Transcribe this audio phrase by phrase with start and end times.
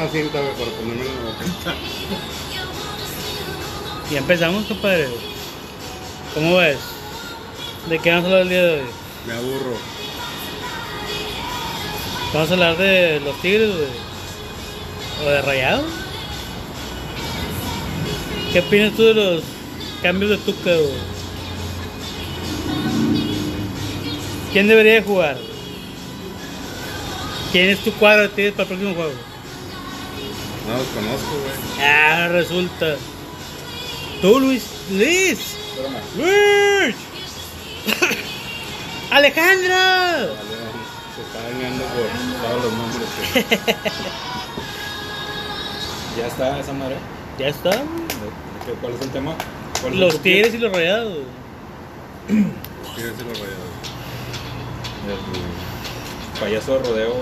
[0.00, 1.74] una cinta, güey, para ponerme en la boca.
[4.10, 5.08] Y empezamos, compadre.
[6.34, 6.78] ¿Cómo ves?
[7.88, 8.88] ¿De qué vamos a hablar el día de hoy?
[9.26, 9.76] Me aburro.
[12.32, 13.88] Vamos a hablar de los tigres, güey.
[15.26, 15.84] O de rayados.
[18.52, 19.42] ¿Qué opinas tú de los
[20.02, 21.10] cambios de Tuca, güey?
[24.52, 25.36] ¿Quién debería de jugar?
[27.52, 29.29] ¿Quién es tu cuadro de tigres para el próximo juego?
[30.70, 31.86] No los conozco, güey.
[31.86, 32.96] Ah, resulta.
[34.22, 34.64] Tú, Luis.
[34.90, 35.38] Luis.
[35.74, 36.00] Espérame.
[36.16, 36.96] Luis.
[39.10, 40.16] Alejandra.
[40.18, 40.36] Vale,
[41.16, 42.06] se está dañando por
[42.48, 43.40] todos los nombres que...
[46.20, 46.96] ¿Ya está esa madre?
[47.38, 47.70] Ya está.
[47.70, 47.84] ¿De- de
[48.66, 49.34] qué- ¿Cuál es el tema?
[49.80, 50.22] ¿Cuál es el Los topic?
[50.32, 51.18] tigres y los rayados.
[52.28, 53.70] Los tigres y los rayados.
[56.34, 57.14] El payaso de rodeo.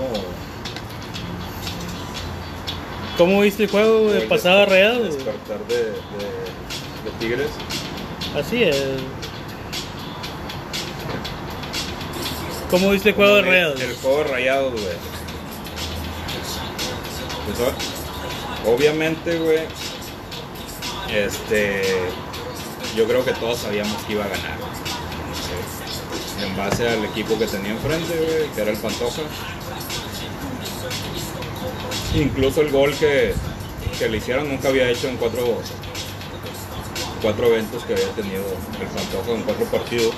[3.19, 4.97] ¿Cómo viste el juego de el pasado a desper- rayados?
[4.99, 5.11] güey?
[5.11, 5.91] Despertar de, de,
[7.03, 7.49] de Tigres.
[8.35, 8.77] Así es.
[12.71, 13.81] ¿Cómo viste el juego de rayados?
[13.81, 14.85] El juego de rayados, güey.
[17.57, 19.59] Pues, obviamente, güey.
[21.13, 21.81] Este.
[22.95, 24.57] Yo creo que todos sabíamos que iba a ganar.
[26.41, 29.23] En base al equipo que tenía enfrente, güey, que era el Pantoja.
[32.15, 33.33] Incluso el gol que,
[33.97, 35.61] que le hicieron nunca había hecho en cuatro,
[37.21, 38.43] cuatro eventos que había tenido
[38.79, 40.13] el Pantoja en cuatro partidos.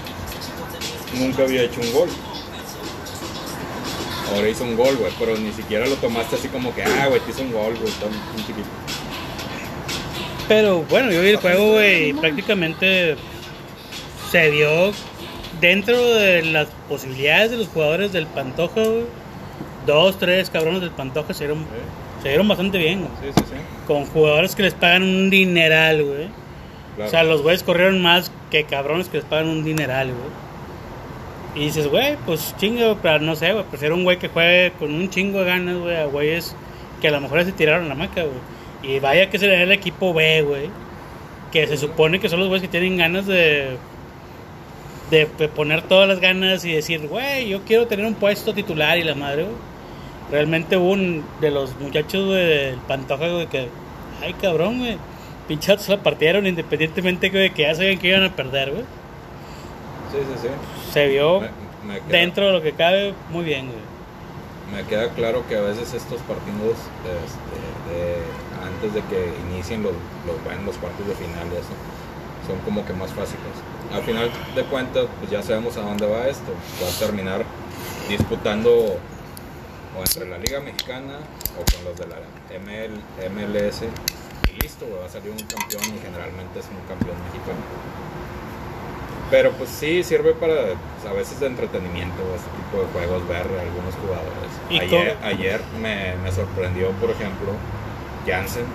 [1.17, 2.09] Nunca había hecho un gol.
[4.33, 7.19] Ahora hizo un gol, güey, pero ni siquiera lo tomaste así como que, ah, güey,
[7.19, 8.69] te hizo un gol, güey, está un chiquito.
[10.47, 13.17] Pero bueno, yo vi el juego, güey, y prácticamente
[14.31, 14.93] se vio
[15.59, 19.05] dentro de las posibilidades de los jugadores del Pantoja, güey.
[19.85, 21.65] Dos, tres cabrones del Pantoja se vieron,
[22.21, 23.11] se vieron bastante bien, güey.
[23.21, 23.55] Sí, sí, sí.
[23.87, 26.27] Con jugadores que les pagan un dineral, güey.
[26.95, 27.07] Claro.
[27.07, 30.41] O sea, los güeyes corrieron más que cabrones que les pagan un dineral, güey.
[31.55, 33.65] Y dices, güey, pues chingo, pero no sé, güey.
[33.65, 36.55] Prefiero un güey que juegue con un chingo de ganas, güey, a güeyes
[37.01, 38.93] que a lo mejor se tiraron la maca, güey.
[38.95, 40.69] Y vaya que será el equipo B, güey.
[41.51, 43.77] Que se supone que son los güeyes que tienen ganas de,
[45.09, 48.97] de, de poner todas las ganas y decir, güey, yo quiero tener un puesto titular
[48.97, 49.70] y la madre, güey.
[50.29, 53.67] Realmente hubo un de los muchachos del Pantoja, güey, que,
[54.21, 54.97] ay cabrón, güey.
[55.47, 58.83] Pinchados la partieron independientemente güey, de que ya sabían que iban a perder, güey.
[60.11, 60.91] Sí, sí, sí.
[60.93, 61.49] Se vio Me,
[61.93, 63.79] me queda, dentro de lo que cabe muy bien, güey.
[64.81, 66.77] me queda claro que a veces estos partidos,
[67.25, 68.21] este, de-
[68.65, 69.91] antes de que inicien los,
[70.25, 71.73] los, bueno, los cuartos de final y eso,
[72.47, 73.41] son como que más fáciles.
[73.93, 76.53] Al final de cuentas, pues ya sabemos a dónde va esto.
[76.81, 77.43] Va a terminar
[78.07, 78.97] disputando
[79.97, 81.19] o entre la Liga Mexicana
[81.59, 82.17] o con los de la
[82.59, 82.95] ML,
[83.29, 83.83] MLS.
[84.49, 87.61] Y listo, güey, va a salir un campeón y generalmente es un campeón mexicano.
[89.29, 93.47] Pero pues sí, sirve para pues, a veces de entretenimiento este tipo de juegos, ver
[93.47, 94.51] a algunos jugadores.
[94.69, 97.53] ¿Y Ayer, ayer me, me sorprendió, por ejemplo,
[98.27, 98.65] Jansen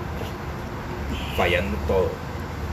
[1.37, 2.09] fallando todo.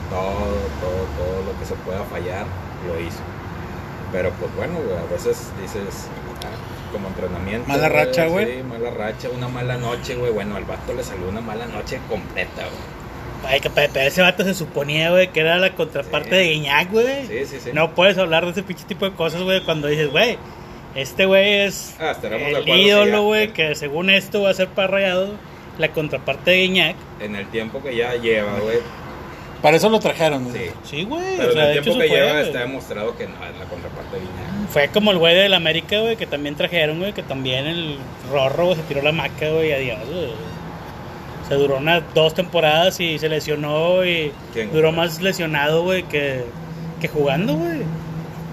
[0.09, 2.45] Todo, todo, todo lo que se pueda fallar,
[2.87, 3.19] lo hizo.
[4.11, 6.07] Pero pues bueno, güey, a veces dices,
[6.93, 7.67] como entrenamiento.
[7.67, 8.45] Mala racha, güey.
[8.59, 10.31] Sí, mala racha, una mala noche, güey.
[10.31, 13.51] Bueno, al vato le salió una mala noche completa, güey.
[13.53, 16.35] Ay, que pe- pero ese vato se suponía, güey, que era la contraparte Sí.
[16.35, 17.27] de Guiñac, güey.
[17.27, 17.71] Sí, sí, sí.
[17.73, 20.37] No puedes hablar de ese pinche tipo de cosas, güey, cuando dices, güey,
[20.95, 25.33] este güey es Ah, el ídolo, güey, que según esto va a ser para Rayado,
[25.77, 26.95] la contraparte de Guiñac.
[27.19, 28.77] En el tiempo que ya lleva, güey.
[29.63, 30.43] Para eso lo trajeron.
[30.43, 30.67] güey.
[30.67, 30.71] Sí.
[30.83, 33.57] Sí, güey, Pero o sea, el tiempo que fue, lleva está demostrado que no es
[33.57, 34.69] la contraparte de Guiñac.
[34.69, 37.97] Fue como el güey del América, güey, que también trajeron, güey, que también el
[38.31, 40.29] Rorro güey, se tiró la maca, güey, adiós, güey.
[41.47, 44.31] Se duró unas dos temporadas y se lesionó y
[44.71, 46.43] duró más lesionado, güey, que,
[47.01, 47.79] que jugando, güey.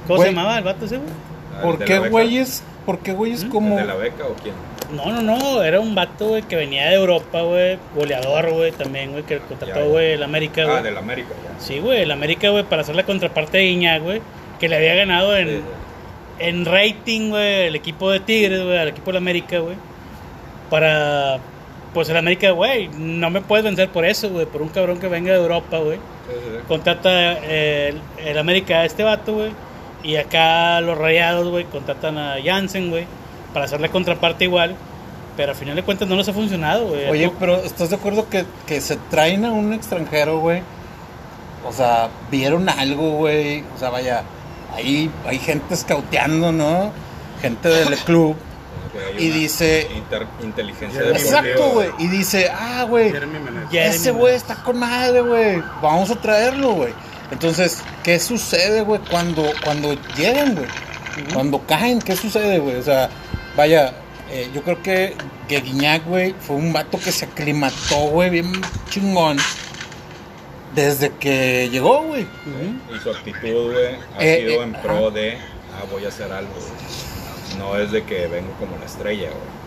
[0.06, 0.30] ¿Cómo Güey.
[0.30, 1.10] se llamaba el vato ese, güey?
[1.56, 2.62] Ah, ¿Por ¿el de qué güeyes?
[2.86, 3.48] ¿Por qué güeyes ¿Mm?
[3.50, 4.54] como ¿El de la beca o quién?
[4.92, 9.12] No, no, no, era un vato, güey, que venía de Europa, güey, goleador, güey, también,
[9.12, 10.76] güey, que contrató, güey, el América, güey.
[10.76, 11.60] Ah, del América, ya.
[11.60, 14.20] Sí, güey, el América, güey, para hacer la contraparte de Iñak, güey,
[14.58, 15.62] que le había ganado en, Sí,
[16.40, 19.76] en rating, güey, el equipo de Tigres, güey, al equipo del América, güey.
[20.70, 21.38] Para,
[21.92, 25.08] pues el América, güey, no me puedes vencer por eso, güey, por un cabrón que
[25.08, 25.98] venga de Europa, güey.
[25.98, 26.58] sí.
[26.68, 27.10] Contrata
[27.42, 29.50] eh, el, el América a este vato, güey.
[30.02, 33.04] Y acá los rayados, güey, contratan a Jansen, güey,
[33.52, 34.76] para hacer la contraparte igual.
[35.36, 37.08] Pero al final de cuentas no les ha funcionado, güey.
[37.08, 40.62] Oye, pero ¿estás de acuerdo que, que se traen a un extranjero, güey?
[41.66, 43.64] O sea, vieron algo, güey.
[43.74, 44.22] O sea, vaya,
[44.74, 46.90] ahí hay gente escauteando, ¿no?
[47.40, 48.36] Gente del club.
[49.18, 51.28] Y dice- inter- inteligencia deportiva.
[51.40, 51.88] Exacto, güey.
[52.00, 53.12] Y dice, ah, güey,
[53.72, 55.62] ese güey está con madre, güey.
[55.80, 56.92] Vamos a traerlo, güey.
[57.30, 60.66] Entonces, ¿qué sucede, güey, cuando, cuando llegan, güey?
[61.32, 62.76] Cuando caen, ¿qué sucede, güey?
[62.76, 63.08] O sea,
[63.56, 63.92] vaya,
[64.30, 65.14] eh, yo creo que,
[65.48, 68.52] que Guiñac, güey, fue un vato que se aclimató, güey, bien
[68.88, 69.38] chingón.
[70.74, 72.22] Desde que llegó, güey.
[72.22, 76.30] Y su actitud, güey, ha Eh, sido eh, en pro de, ah, voy a hacer
[76.30, 76.52] algo.
[76.52, 77.58] güey.
[77.58, 79.60] No es de que vengo como una estrella, güey.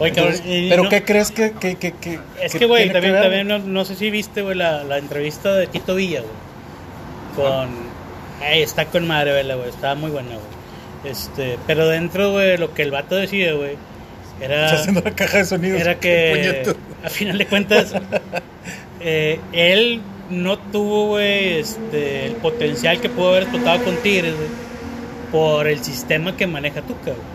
[0.00, 3.22] Oye, Entonces, ¿Pero no- qué crees que, que, que, que- Es que güey, también, ver,
[3.22, 6.32] también no, no sé si viste, güey, la, la entrevista de Tito Villa, güey.
[7.36, 7.70] Con.
[8.42, 9.68] Ey, está con madre, vela, güey.
[9.70, 10.53] Estaba muy buena, güey.
[11.04, 13.76] Este, pero dentro, güey, lo que el vato decía, güey,
[14.40, 14.72] era.
[14.72, 15.80] Haciendo la caja de sonidos.
[15.80, 16.74] Era que,
[17.04, 17.94] a final de cuentas,
[19.00, 24.48] eh, él no tuvo, güey, este, el potencial que pudo haber explotado con Tigres, güey,
[25.30, 27.34] por el sistema que maneja Tuca, güey.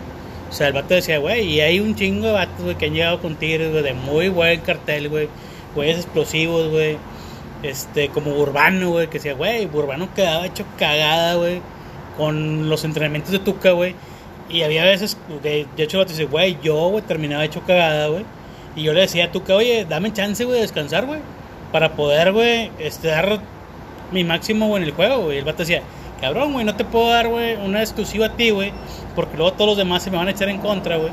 [0.49, 2.93] O sea, el vato decía, güey, y hay un chingo de vatos, güey, que han
[2.93, 5.29] llegado con Tigres, güey, de muy buen cartel, güey,
[5.75, 6.97] güeyes explosivos, güey,
[7.61, 11.61] este, como Urbano, güey, que decía, güey, Urbano quedaba hecho cagada, güey,
[12.19, 13.95] con los entrenamientos de Tuca, güey,
[14.47, 18.25] y había veces, de, de hecho, dice, güey, yo, güey, terminaba hecho cagada, güey,
[18.75, 21.21] y yo le decía a Tuca, oye, dame chance, güey, de descansar, güey,
[21.71, 23.39] para poder, güey, este, dar
[24.11, 25.81] mi máximo, güey, en el juego, güey, el vato decía,
[26.21, 28.71] cabrón, güey, no te puedo dar, güey, una exclusiva a ti, güey,
[29.15, 31.11] porque luego todos los demás se me van a echar en contra, güey.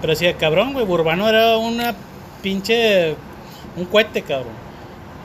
[0.00, 1.94] Pero decía, cabrón, güey, Urbano era una
[2.42, 3.14] pinche.
[3.76, 4.52] un cohete, cabrón.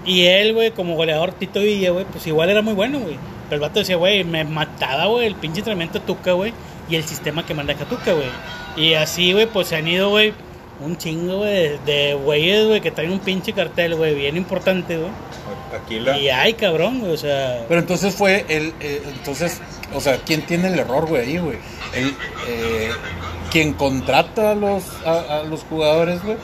[0.05, 3.17] Y él, güey, como goleador Tito Villa, güey, pues igual era muy bueno, güey.
[3.45, 6.53] Pero el vato decía, güey, me mataba, güey, el pinche entrenamiento de Tuca, güey,
[6.89, 8.29] y el sistema que maneja Tuca, güey.
[8.75, 10.33] Y así, güey, pues se han ido, güey,
[10.79, 15.11] un chingo, güey, de güeyes, güey, que traen un pinche cartel, güey, bien importante, güey.
[15.73, 17.65] Aquí la, Y ay, cabrón, güey, o sea.
[17.67, 19.61] Pero entonces fue el, eh, entonces,
[19.93, 21.57] o sea, ¿quién tiene el error, güey, ahí, güey?
[21.93, 22.09] El,
[22.47, 22.91] eh,
[23.51, 26.37] quien contrata a los, a, a los jugadores, güey.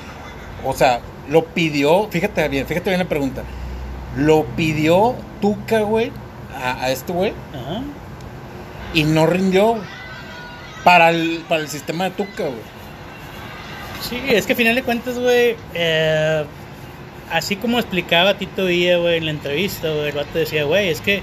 [0.63, 3.43] O sea, lo pidió, fíjate bien, fíjate bien la pregunta.
[4.15, 6.11] Lo pidió Tuca, güey,
[6.61, 7.81] a, a este güey, Ajá.
[8.93, 9.75] y no rindió
[10.83, 12.81] para el, para el sistema de Tuca, güey.
[14.01, 16.43] Sí, es que a final de cuentas, güey, eh,
[17.31, 21.01] así como explicaba Tito Villa, güey, en la entrevista, güey, el vato decía, güey, es
[21.01, 21.21] que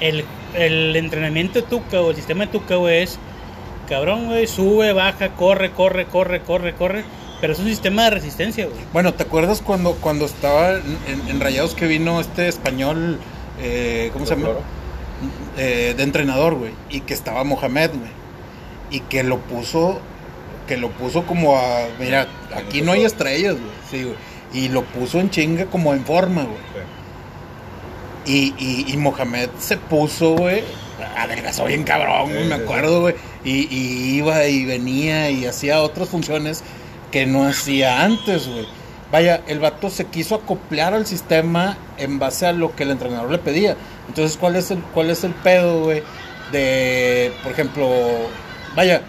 [0.00, 3.18] el, el entrenamiento de Tuca o el sistema de Tuca, güey, es
[3.88, 7.04] cabrón, güey, sube, baja, corre, corre, corre, corre, corre,
[7.42, 8.78] pero es un sistema de resistencia, güey.
[8.94, 13.20] Bueno, ¿te acuerdas cuando, cuando estaba en, en- en Rayados que vino este español,
[13.60, 14.50] eh, ¿cómo se llama?
[15.56, 18.10] Eh, de entrenador, güey, y que estaba Mohamed, güey,
[18.90, 20.00] y que lo puso,
[20.66, 24.16] que lo puso como a, mira, aquí no hay estrellas, güey, sí, güey,
[24.52, 26.58] y lo puso en chinga como en forma, güey,
[28.26, 30.64] y, y, y Mohamed se puso, güey,
[31.16, 33.14] adelgazó bien cabrón, güey, me acuerdo, güey,
[33.44, 36.62] y, y iba y venía y hacía otras funciones
[37.12, 38.66] que no hacía antes, güey.
[39.14, 43.30] Vaya, el vato se quiso acoplar al sistema en base a lo que el entrenador
[43.30, 43.76] le pedía.
[44.08, 46.02] Entonces, ¿cuál es el, cuál es el pedo, güey?
[46.50, 47.88] De, por ejemplo,
[48.74, 49.02] vaya,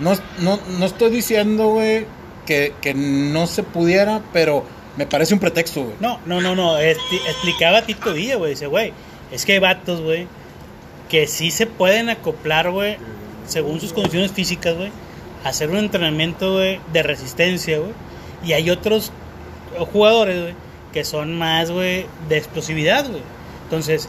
[0.00, 2.04] no, no, no estoy diciendo, güey,
[2.44, 4.66] que, que no se pudiera, pero
[4.98, 5.96] me parece un pretexto, güey.
[5.98, 8.92] No, no, no, no, explicaba Tito Villa, güey, dice, güey,
[9.32, 10.26] es que hay vatos, güey,
[11.08, 12.98] que sí se pueden acoplar, güey,
[13.46, 14.92] según sus condiciones físicas, güey,
[15.42, 17.92] hacer un entrenamiento, güey, de resistencia, güey,
[18.44, 19.10] y hay otros
[19.92, 20.54] jugadores,
[20.92, 23.22] que son más, güey, de explosividad, güey.
[23.64, 24.08] Entonces,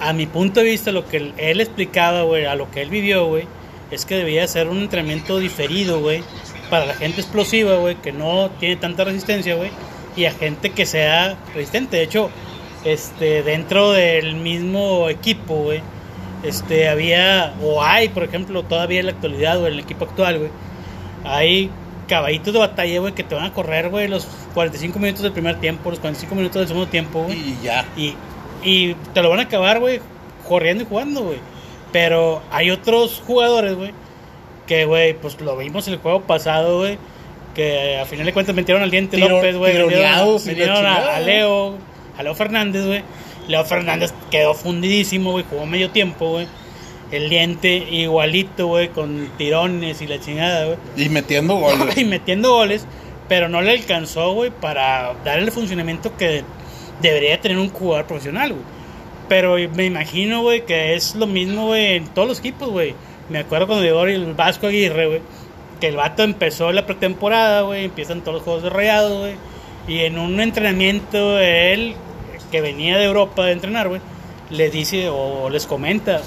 [0.00, 3.26] a mi punto de vista, lo que él- explicaba, güey, a lo que él vivió,
[3.26, 3.44] güey,
[3.90, 6.22] es que debía ser un entrenamiento diferido, güey,
[6.70, 9.70] para la gente explosiva, güey, que no tiene tanta resistencia, güey,
[10.16, 11.98] y a gente que sea resistente.
[11.98, 12.30] De hecho,
[12.84, 15.82] este, dentro del mismo equipo, güey,
[16.42, 20.38] este, había, o hay, por ejemplo, todavía en la actualidad, güey, en el equipo actual,
[20.38, 20.50] güey,
[21.24, 21.70] hay
[22.08, 25.58] caballitos de batalla, güey, que te van a correr, güey, los 45 minutos del primer
[25.60, 27.36] tiempo, los 45 minutos del segundo tiempo, güey.
[27.38, 27.84] Y ya.
[27.96, 28.14] Y,
[28.62, 30.00] y te lo van a acabar, güey,
[30.48, 31.38] corriendo y jugando, güey.
[31.92, 33.92] Pero hay otros jugadores, güey,
[34.66, 36.98] que, güey, pues lo vimos en el juego pasado, güey,
[37.54, 39.72] que a final de cuentas metieron al diente Tiro- López, güey.
[39.72, 41.74] tironeados Metieron a, a Leo,
[42.18, 43.02] a Leo Fernández, güey.
[43.48, 46.46] Leo Fernández quedó fundidísimo, güey, jugó medio tiempo, güey.
[47.12, 51.96] El diente igualito, güey, con tirones y la chingada, güey Y metiendo goles.
[51.96, 52.86] y metiendo goles,
[53.28, 56.42] pero no le alcanzó, güey, para darle el funcionamiento que
[57.00, 58.64] debería tener un jugador profesional, güey.
[59.28, 62.94] Pero me imagino, güey, que es lo mismo, güey, en todos los equipos, güey.
[63.28, 65.20] Me acuerdo cuando llegó el Vasco Aguirre, güey,
[65.80, 69.34] que el vato empezó la pretemporada, güey, empiezan todos los juegos de rayados, güey.
[69.88, 71.94] Y en un entrenamiento, él,
[72.50, 74.00] que venía de Europa de entrenar, güey,
[74.50, 76.22] les dice o les comenta,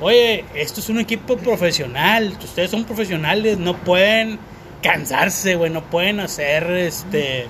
[0.00, 4.38] oye, esto es un equipo profesional, ustedes son profesionales, no pueden
[4.82, 7.46] cansarse, güey, no pueden hacer este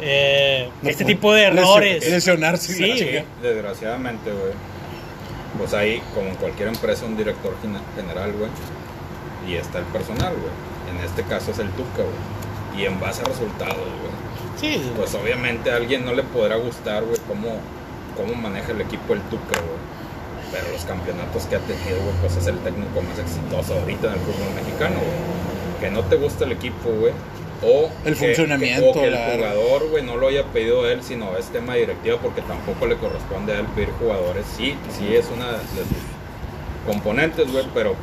[0.00, 2.08] eh, No este tipo de errores.
[2.08, 2.72] lesionarse.
[2.74, 3.24] Sí, güey.
[3.42, 4.52] Desgraciadamente, güey.
[5.58, 8.50] Pues ahí, como en cualquier empresa, un director gene- general, güey.
[9.48, 10.96] Y está el personal, güey.
[10.96, 12.80] En este caso es el Tuca, güey.
[12.80, 14.18] Y en base a resultados, güey.
[14.60, 17.48] Sí, Pues obviamente a alguien no le podrá gustar, güey, cómo,
[18.16, 19.97] cómo maneja el equipo el Tuca, güey.
[20.52, 24.12] Pero los campeonatos que ha tenido, güey, pues es el técnico más exitoso ahorita en
[24.14, 25.80] el fútbol mexicano, güey.
[25.80, 27.12] Que no te gusta el equipo, güey.
[27.62, 31.36] O El que- funcionamiento, o que el jugador, güey, no lo haya pedido él, sino
[31.36, 34.46] es tema directiva porque tampoco le corresponde a él pedir jugadores.
[34.56, 37.94] Sí, sí es una de sus componentes, güey, pero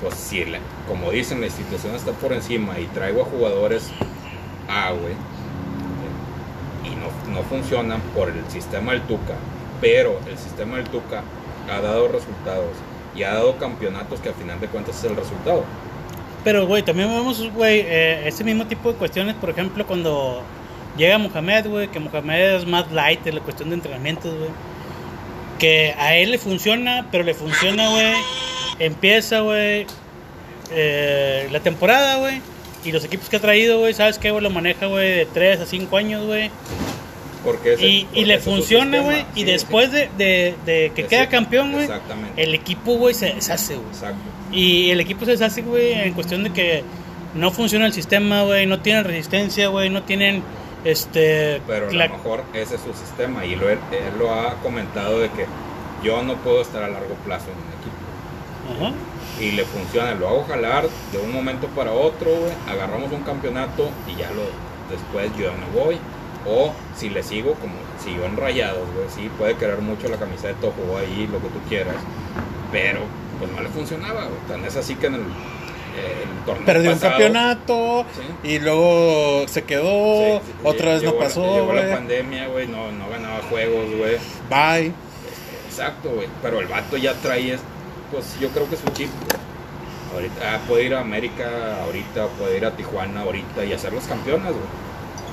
[0.00, 0.58] pues si, la-
[0.88, 3.90] como dicen, la institución está por encima y traigo a jugadores
[4.68, 5.14] A, güey,
[6.84, 9.34] y no, no funcionan por el sistema del Tuca,
[9.80, 11.22] pero el sistema del Tuca
[11.70, 12.70] ha dado resultados
[13.14, 15.64] y ha dado campeonatos que al final de cuentas es el resultado.
[16.44, 20.42] Pero, güey, también vemos, güey, eh, ese mismo tipo de cuestiones, por ejemplo, cuando
[20.96, 24.50] llega Mohamed, güey, que Mohamed es más light en la cuestión de entrenamientos, güey.
[25.58, 28.14] Que a él le funciona, pero le funciona, güey.
[28.80, 29.86] Empieza, güey,
[30.72, 32.40] eh, la temporada, güey.
[32.84, 34.42] Y los equipos que ha traído, güey, ¿sabes qué, güey?
[34.42, 36.50] Lo maneja, güey, de 3 a 5 años, güey.
[37.44, 39.24] Porque ese- Y, y porque le es su funciona, güey.
[39.34, 39.96] Y Sí, después sí.
[39.96, 41.88] de, de- de que Ese- queda campeón, güey,
[42.36, 43.88] el equipo, güey, se deshace, güey.
[43.88, 44.18] Exacto.
[44.52, 46.84] Y el equipo se deshace, güey, en cuestión de que
[47.34, 50.42] no funciona el sistema, güey, no tienen resistencia, güey, no tienen,
[50.84, 51.60] este...
[51.66, 54.54] Pero a la- lo mejor ese es su sistema y lo, él, él lo ha
[54.62, 55.46] comentado de que
[56.04, 58.84] yo no puedo estar a largo plazo en un equipo.
[58.86, 58.92] Ajá.
[59.40, 63.90] y le funciona, lo hago jalar de un momento para otro, güey, agarramos un campeonato
[64.06, 64.42] y ya lo
[64.88, 65.98] después yo ya me voy.
[66.46, 70.58] O si le sigo, como siguió en rayados, güey, sí, puede querer mucho la camiseta,
[70.76, 71.94] jugó ahí, lo que tú quieras,
[72.72, 73.00] pero
[73.38, 74.38] pues no le funcionaba, güey.
[74.48, 78.04] Tan es así que en el, eh, el torneo Perdió un campeonato
[78.42, 78.48] Sí.
[78.48, 82.48] y luego se quedó, sí, sí, otra vez no llegó la- pasó, Llegó la pandemia,
[82.48, 84.16] güey, no, no ganaba juegos, güey.
[84.50, 84.92] Bye.
[85.68, 86.28] Exacto, güey.
[86.42, 87.60] Pero el vato ya trae, es-
[88.10, 89.08] pues yo creo que es un chip.
[89.10, 89.42] güey.
[90.14, 94.04] Ahorita ah, puede ir a América ahorita, puede ir a Tijuana ahorita y hacer los
[94.04, 94.64] campeones, güey.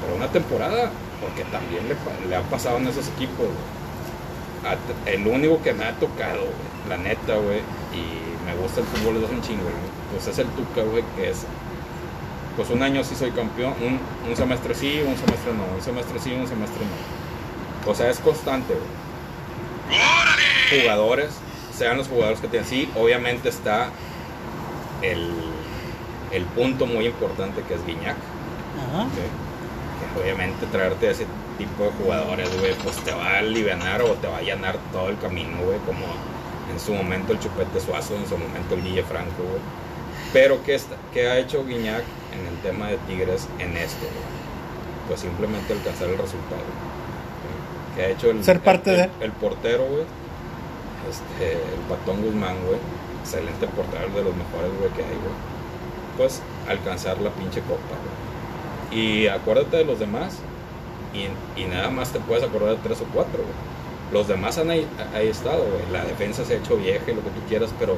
[0.02, 0.92] Pero una temporada,
[1.22, 1.96] porque también le,
[2.30, 3.48] le ha pasado en esos equipos.
[4.66, 7.60] A- El único que me ha tocado, güey, la neta, güey,
[7.94, 9.64] y me gusta el fútbol hace un chingo,
[10.12, 11.46] pues es el Tuca, güey, que es,
[12.58, 16.20] pues un año sí soy campeón, un, un semestre sí, un semestre no, un semestre
[16.20, 17.92] sí, un semestre no.
[17.92, 19.00] O sea, es constante, güey
[20.82, 21.32] jugadores,
[21.76, 22.68] sean los jugadores que tienen.
[22.68, 23.90] Sí, obviamente está
[25.02, 25.32] el,
[26.32, 28.16] el punto muy importante que es Guiñac.
[28.78, 29.08] Ajá.
[30.22, 31.26] Obviamente traerte ese
[31.58, 35.10] tipo de jugadores, güey, pues te va a aliviar o te va a allanar todo
[35.10, 36.06] el camino, güey, como
[36.72, 39.62] en su momento el Chupete Suazo, en su momento el Guille Franco, güey.
[40.32, 44.40] Pero ¿qué, está- qué ha hecho Guiñac en el tema de Tigres en esto, güey?
[45.08, 46.62] Pues simplemente alcanzar el resultado.
[46.62, 47.96] güey.
[47.96, 49.04] ¿Qué ha hecho el, Ser parte el- de.
[49.04, 50.04] el- el portero, güey?
[51.10, 52.78] Este, el Patón Guzmán, güey.
[53.22, 55.34] Excelente portero, de los mejores, güey, que hay, güey.
[56.18, 58.19] Pues alcanzar la pinche copa, güey.
[58.92, 60.38] Y acuérdate de los demás.
[61.14, 63.70] Y, y nada más te puedes acordar de tres o cuatro, güey.
[64.12, 65.92] Los demás han ahí, ahí estado, güey.
[65.92, 67.98] La defensa se ha hecho vieja y lo que tú quieras, pero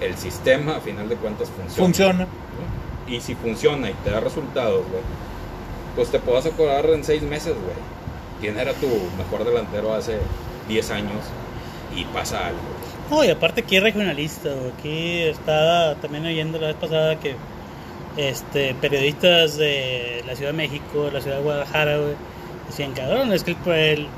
[0.00, 1.86] el sistema, a final de cuentas, funciona.
[1.86, 2.26] Funciona.
[3.06, 5.02] Y si funciona y te da resultados, güey,
[5.94, 7.76] pues te puedas acordar en seis meses, güey.
[8.40, 10.18] ¿Quién era tu mejor delantero hace
[10.68, 11.22] 10 años?
[11.94, 12.58] Y pasa algo.
[13.10, 14.72] No, y aparte aquí es regionalista, güey.
[14.72, 17.36] Aquí estaba también oyendo la vez pasada que
[18.16, 22.14] este periodistas de la Ciudad de México, de la Ciudad de Guadalajara, güey,
[22.68, 24.08] decían, cabrón, es que el, el-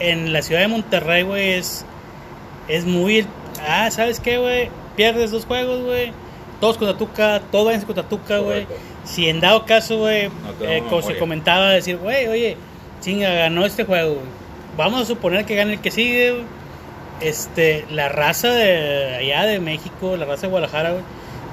[0.00, 1.84] en la Ciudad de Monterrey, güey, es,
[2.68, 3.26] es muy...
[3.68, 4.70] ah, ¿sabes qué, güey?
[4.96, 6.12] Pierdes dos juegos, güey.
[6.60, 8.66] Todos contra Tuca, todo váyanse contra Tuca, güey.
[9.04, 12.56] Si en dado caso, güey, No eh, como se comentaba, decir, güey, oye,
[13.00, 14.26] chinga, ganó este juego, güey.
[14.76, 16.44] Vamos a suponer que gane el que sigue, güey.
[17.20, 21.04] Este, la raza de allá de México, la raza de Guadalajara, güey,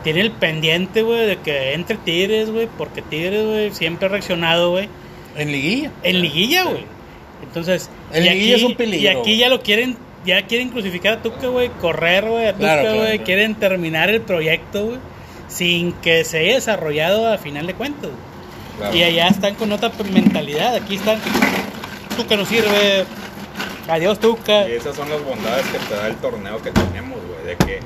[0.04, 4.72] tiene el pendiente, güey, de que entre Tigres, güey, porque Tigres, güey, siempre ha reaccionado,
[4.72, 4.90] güey,
[5.36, 5.92] En liguilla.
[6.04, 6.86] en liguilla, güey.
[7.44, 11.14] Entonces, En y liguilla es un peligro, Y aquí ya lo quieren, ya quieren crucificar
[11.14, 13.24] a Tuca, güey, correr, güey, a Tuca, güey, claro, claro.
[13.24, 14.98] quieren terminar el proyecto, güey,
[15.48, 18.12] sin que se haya desarrollado a final de cuentas.
[18.94, 20.74] Y allá están con otra mentalidad.
[20.76, 21.20] Aquí están.
[22.16, 23.04] Tuca no sirve.
[23.90, 24.70] Adiós, Tuca.
[24.70, 27.80] Y esas son las bondades que te da el torneo que tenemos, güey, de que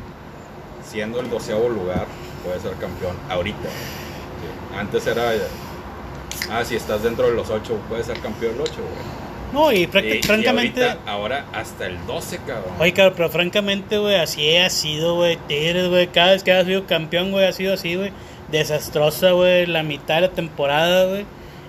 [0.93, 2.05] siendo el doceavo lugar
[2.45, 3.67] puedes ser campeón ahorita.
[3.67, 4.77] Sí.
[4.77, 5.31] Antes era,
[6.51, 9.23] ah, si estás dentro de los ocho puedes ser campeón del ocho, güey.
[9.53, 10.83] No, y, Y- y francamente.
[10.83, 12.73] ahorita, ahora hasta el 12, cabrón.
[12.79, 15.38] Oye, cabrón, pero francamente, güey, así ha sido, güey.
[15.47, 18.12] Tigres, güey, cada vez que ha sido campeón, güey, ha sido así, güey.
[18.51, 21.25] Desastrosa, güey, la mitad de la temporada, güey.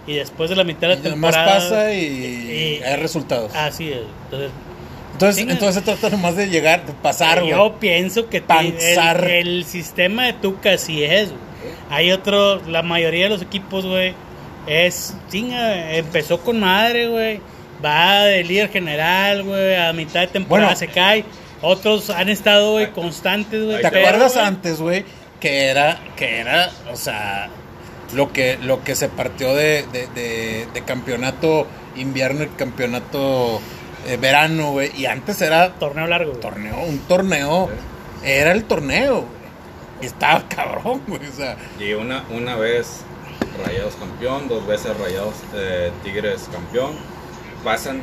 [0.06, 1.44] Y después de la mitad de la Y temporada.
[1.54, 3.54] pasa y, y- hay resultados.
[3.54, 4.02] Así es.
[4.24, 4.50] Entonces,
[5.14, 5.52] entonces, chinga.
[5.54, 7.50] entonces se trata nomás de llegar, de pasar, güey.
[7.50, 11.40] yo pienso que el, el sistema de Tuca así es, güey.
[11.90, 14.14] Hay otro, la mayoría de los equipos, güey,
[14.66, 17.40] es, chinga, empezó con madre, güey.
[17.84, 20.78] Va de líder general, güey, a mitad de temporada Bueno.
[20.78, 21.24] se cae.
[21.62, 23.80] Otros han estado, güey, constantes, güey.
[23.82, 25.04] ¿Te pero, acuerdas antes, güey?
[25.40, 27.48] Que era, que era, o sea,
[28.14, 31.66] lo que, lo que se partió de, de, de- de campeonato
[31.96, 33.60] invierno y campeonato
[34.06, 34.90] eh, verano, güey.
[34.96, 36.40] Y antes era Torneo largo, güey.
[36.40, 37.70] torneo, un torneo.
[38.22, 39.44] Era el torneo, güey.
[40.02, 41.26] Y estaba cabrón, güey.
[41.26, 43.00] O sea, Y una, una vez
[43.64, 46.92] Rayados campeón, dos veces Rayados eh, Tigres campeón.
[47.62, 48.02] Pasan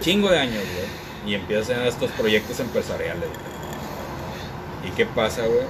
[0.00, 1.32] chingo de años, güey.
[1.32, 3.28] Y empiezan estos proyectos empresariales.
[3.28, 4.90] güey.
[4.90, 5.62] ¿Y qué pasa, güey?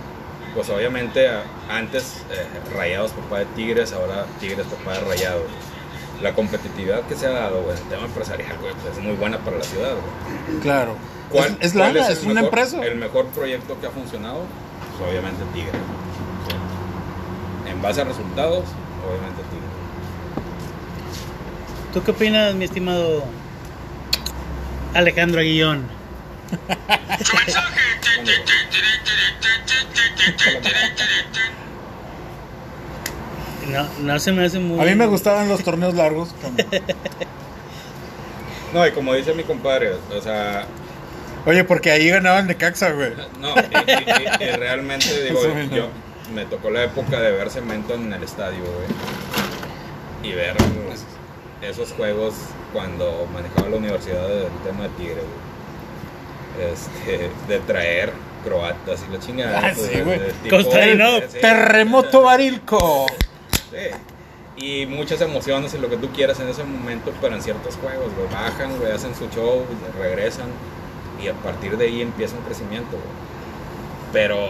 [0.54, 1.28] Pues obviamente
[1.70, 5.42] antes eh, Rayados papá de Tigres, ahora Tigres papá de Rayados.
[6.22, 9.16] La competitividad que se ha dado, güey, en el tema empresarial, güey, pues es muy
[9.16, 10.60] buena para la ciudad, güey.
[10.60, 10.96] claro.
[11.30, 12.84] ¿Cuál- es, es cuál lana, el es, una mejor- empresa.
[12.86, 14.44] El mejor proyecto que ha funcionado,
[14.98, 15.72] pues obviamente Tigre.
[15.72, 17.70] Sí.
[17.70, 18.64] En base a resultados,
[19.06, 19.66] obviamente Tigre.
[21.94, 23.24] ¿Tú qué opinas, mi estimado
[24.94, 25.88] Alejandro Aguillón?
[33.70, 34.80] No, no se me hace muy...
[34.80, 36.34] A mí me gustaban los torneos largos.
[38.72, 40.64] No, y como dice mi compadre, o sea,
[41.44, 43.10] Oye, porque ahí ganaban de Caxa, güey.
[43.40, 45.40] no, y, y- y- y realmente digo,
[45.74, 45.88] yo
[46.34, 50.30] me tocó la época de ver cemento en el estadio, güey.
[50.32, 51.04] Y ver pues,
[51.60, 52.34] esos juegos
[52.72, 56.72] cuando manejaba la universidad del tema de Tigre, güey.
[56.72, 58.12] Este, de traer
[58.44, 59.58] croatas y la chingada.
[59.58, 60.18] Ah, pues, sí, güey.
[60.18, 61.18] de tipo- Costarino.
[61.28, 63.06] Sí, Terremoto Barilco.
[64.56, 68.12] Y muchas emociones y lo que tú quieras en ese momento, pero en ciertos juegos,
[68.14, 68.28] güey.
[68.30, 69.64] Bajan, güey, hacen su show,
[69.98, 70.48] regresan.
[71.22, 72.96] Y a partir de ahí empieza un crecimiento.
[74.12, 74.48] Pero,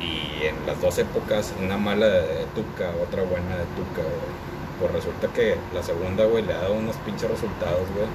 [0.00, 4.06] y en las dos épocas, una mala de Tuca, otra buena de Tuca.
[4.80, 8.08] Pues resulta que la segunda, güey, le ha dado unos pinches resultados, güey.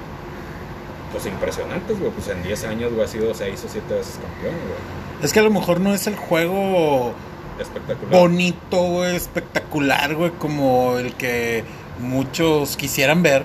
[1.12, 2.10] Pues impresionantes, güey.
[2.10, 4.96] Pues en 10 años, güey, ha sido 6 o 7 veces campeón, güey.
[5.22, 7.14] Es que a lo mejor no es el juego
[7.60, 8.20] Espectacular.
[8.20, 11.64] bonito, güey, espectacular, güey, como el que
[12.00, 13.44] muchos quisieran ver.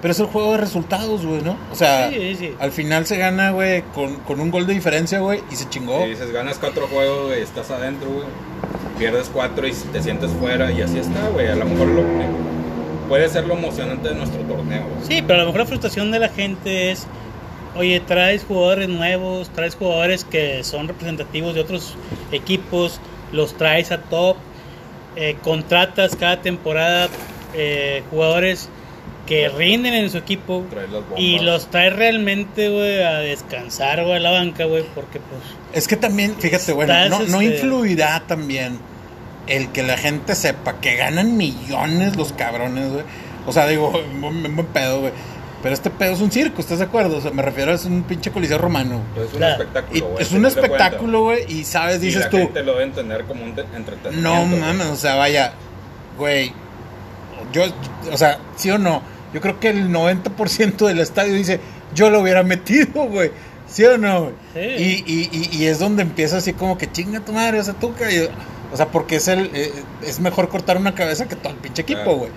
[0.00, 1.56] Pero es el juego de resultados, güey, ¿no?
[1.70, 2.54] O sea, Sí, sí.
[2.58, 6.06] al final se gana, güey, con, con un gol de diferencia, güey, y se chingó.
[6.06, 8.26] Y dices, ganas cuatro juegos, güey, estás adentro, güey.
[8.98, 11.48] Pierdes cuatro y te sientes fuera y así está, güey.
[11.48, 12.02] A lo mejor lo,
[13.08, 15.06] puede ser lo emocionante de nuestro torneo, güey.
[15.06, 17.06] Sí, pero a lo mejor la frustración de la gente es,
[17.76, 21.94] oye, traes jugadores nuevos, traes jugadores que son representativos de otros
[22.32, 23.00] equipos,
[23.32, 24.36] los traes a top,
[25.16, 27.08] eh, contratas cada temporada
[27.54, 28.68] eh, jugadores
[29.26, 30.64] que rinden en su equipo
[31.16, 35.40] y los traes realmente, güey, a descansar, güey, a la banca, güey, porque pues...
[35.72, 38.78] Es que también, fíjate, bueno, Estás, no, no este- influirá también
[39.46, 43.04] el que la gente sepa que ganan millones los cabrones, güey.
[43.46, 43.90] O sea, digo,
[44.20, 45.12] buen, buen pedo, güey.
[45.62, 47.18] Pero este pedo es un circo, ¿estás de acuerdo?
[47.18, 49.02] O sea, me refiero a es un pinche coliseo romano.
[49.16, 49.52] Es un Claro.
[49.62, 50.22] Espectáculo, güey.
[50.22, 52.02] es un espectáculo, güey, y sabes, cuentas.
[52.02, 54.20] Y dices la tú, gente lo debe entender como un te- entretenimiento.
[54.22, 54.60] no güey.
[54.60, 55.52] mames, o sea, vaya,
[56.16, 56.52] güey,
[57.52, 57.64] yo,
[58.10, 59.02] o sea, sí o no,
[59.34, 61.60] yo creo que el 90% del estadio dice,
[61.94, 63.30] yo lo hubiera metido, güey,
[63.66, 64.34] sí o no, güey.
[64.54, 64.60] Sí.
[64.60, 67.74] Y, y, y, y es donde empieza así como que chinga tu madre, o sea,
[67.74, 68.30] tú, que-
[68.72, 69.72] o sea, porque es el, eh,
[70.06, 72.28] es mejor cortar una cabeza que todo el pinche equipo, Claro.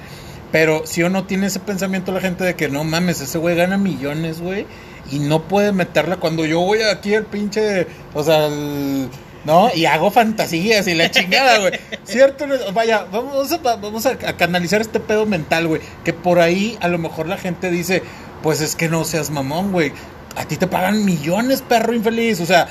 [0.54, 3.56] Pero si o no tiene ese pensamiento la gente de que no mames, ese güey
[3.56, 4.68] gana millones, güey,
[5.12, 9.10] y no puede meterla cuando yo voy aquí al pinche, o sea, al-
[9.46, 9.72] ¿no?
[9.74, 11.74] Y hago fantasías y la chingada, güey.
[12.04, 12.46] ¿Cierto?
[12.72, 15.82] Vaya, vamos a, vamos a, canalizar este pedo mental, güey.
[16.04, 18.04] Que por ahí a lo mejor la gente dice,
[18.44, 19.92] pues es que no seas mamón, güey.
[20.36, 22.40] A ti te pagan millones, perro infeliz.
[22.42, 22.68] O sea,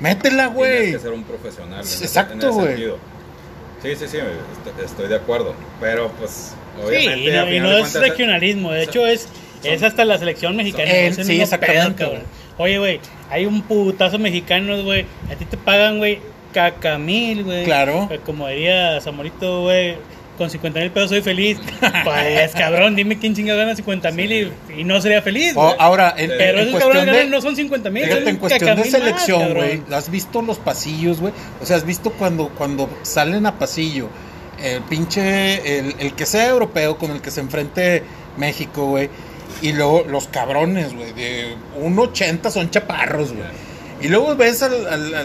[0.00, 0.92] métela, Tienes güey.
[0.92, 1.80] que ser un profesional.
[1.80, 2.76] Exacto, güey.
[3.82, 4.18] Sí, sí, sí,
[4.84, 5.54] estoy de acuerdo.
[5.80, 6.52] Pero pues,
[6.90, 9.28] Sí, y no, y no es cuentas, regionalismo, de hecho es,
[9.62, 10.90] es hasta la selección mexicana.
[10.90, 12.22] Eh, es el sí, exactamente, pedo, cabrón.
[12.58, 16.20] Oye, güey, hay un putazo mexicanos, güey, a ti te pagan, güey,
[16.52, 17.64] cacamil, güey.
[17.64, 18.08] Claro.
[18.10, 19.96] Eh, Como diría Zamorito, güey,
[20.38, 21.58] con 50 mil pesos soy feliz.
[22.04, 25.74] pues, cabrón, dime quién chinga gana 50 mil y, y no sería feliz, O, güey.
[25.78, 27.36] ahora, en, Pero en esos cabrones cuestión de...
[27.36, 31.20] no son 50 mil, Fíjate, son en cuestión de selección, güey, ¿has visto los pasillos,
[31.20, 31.32] güey?
[31.60, 34.08] O sea, ¿has visto cuando, cuando salen a pasillo
[34.62, 38.02] el pinche, el, el que sea europeo con el que se enfrente
[38.36, 39.10] México, güey?
[39.62, 43.46] Y luego los cabrones, güey, de 1.80 son chaparros, güey.
[44.00, 45.24] Y luego ves al, al, al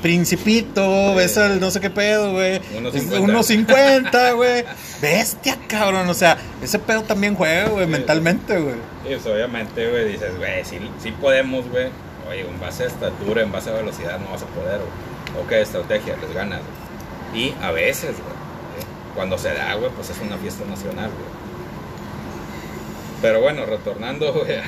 [0.00, 2.58] principito, ves al no sé qué pedo, güey.
[2.60, 3.20] 1.50.
[3.20, 4.64] 1.50, güey.
[5.00, 6.08] Bestia, cabrón.
[6.08, 7.90] O sea, ese pedo también juega, güey, Sí.
[7.92, 8.74] mentalmente, güey.
[9.04, 11.88] Y pues, obviamente, güey, dices, güey, sí, sí podemos, güey.
[12.28, 15.44] Oye, en base a estatura, en base a velocidad, no vas a poder, güey.
[15.44, 16.60] Ok, estrategia, les ganas,
[17.32, 17.44] güey.
[17.46, 18.41] Y a veces, güey.
[19.14, 21.42] Cuando se da, güey, pues es una fiesta nacional, güey.
[23.20, 24.62] Pero bueno, retornando, güey, a,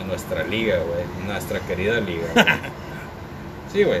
[0.00, 1.04] a nuestra liga, güey.
[1.26, 2.26] Nuestra querida liga.
[2.34, 2.46] güey.
[3.72, 4.00] Sí, güey.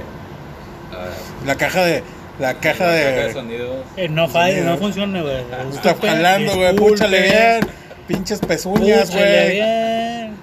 [0.92, 1.06] Ah,
[1.46, 2.02] La caja de.
[2.38, 3.86] La caja la caja de sonidos.
[3.96, 5.36] Eh, no falla, no funciona, güey.
[5.40, 6.76] Está Disculpe, jalando, güey.
[6.76, 7.60] Púchale bien.
[8.06, 9.50] Pinches pezuñas, púchale güey.
[9.54, 10.36] bien.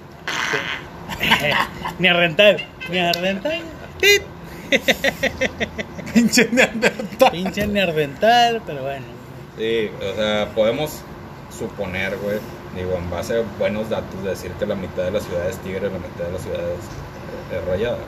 [2.00, 2.56] ni a rentar,
[2.88, 3.60] ni a rentar.
[4.00, 4.22] Pip.
[6.14, 7.30] Pinche neandertal.
[7.30, 9.06] Pinche rentar, pero bueno.
[9.56, 11.02] Sí, o sea, podemos
[11.56, 12.38] suponer, güey,
[12.74, 15.90] digo, en base a buenos datos, decir que la mitad de la ciudad es tigre,
[15.90, 17.98] la mitad de la ciudad es, es rayada.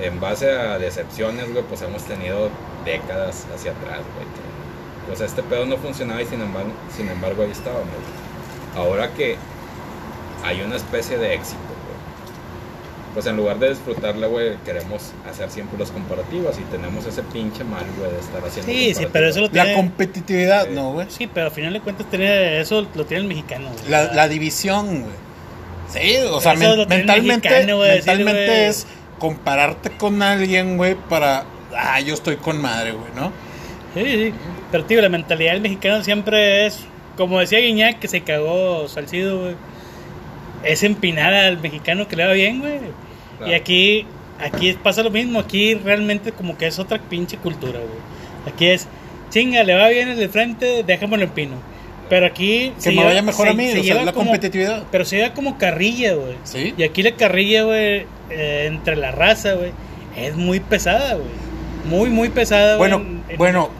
[0.00, 2.50] En base a decepciones, güey, pues hemos tenido
[2.84, 4.26] décadas hacia atrás, güey.
[4.26, 7.86] que, Pues este pedo no funcionaba y sin embargo, sin embargo ahí estábamos.
[8.76, 9.36] Ahora que
[10.44, 11.75] hay una especie de éxito.
[13.16, 17.64] Pues en lugar de disfrutarla, güey, queremos hacer siempre los comparativos y tenemos ese pinche
[17.64, 19.72] mal, güey, de estar haciendo Sí, sí, pero eso lo La tiene.
[19.74, 20.72] competitividad, Sí.
[20.74, 21.06] no, güey.
[21.08, 23.70] Sí, pero al final de cuentas tiene eso lo tiene el mexicano.
[23.72, 23.90] güey.
[23.90, 25.14] La, la división, güey.
[25.88, 28.86] Sí, o sea, men- mentalmente, mexicano, güey, decir, mentalmente es
[29.18, 31.44] compararte con alguien, güey, para.
[31.74, 33.32] Ah, yo estoy con madre, güey, ¿no?
[33.94, 34.34] Sí, sí.
[34.70, 36.80] Pero, tío, la mentalidad del mexicano siempre es,
[37.16, 39.54] como decía Guiñac, que se cagó Salcido, güey.
[40.64, 42.78] Es empinar al mexicano que le va bien, güey.
[43.38, 43.52] Claro.
[43.52, 44.06] Y aquí,
[44.40, 45.40] aquí pasa lo mismo.
[45.40, 48.52] Aquí realmente como que es otra pinche cultura, güey.
[48.52, 48.86] Aquí es,
[49.30, 51.56] chinga, le va bien el de frente, déjamelo en pino.
[52.08, 52.72] Pero aquí...
[52.82, 54.84] Que me vaya mejor se- a mí, se o sea, la como- competitividad.
[54.92, 56.36] Pero se lleva como carrilla, güey.
[56.44, 56.72] Sí.
[56.78, 59.72] Y aquí la carrilla, güey, eh, entre la raza, güey,
[60.16, 61.26] es muy pesada, güey.
[61.90, 62.90] Muy, muy pesada, güey.
[62.90, 63.70] Bueno, en- en- bueno,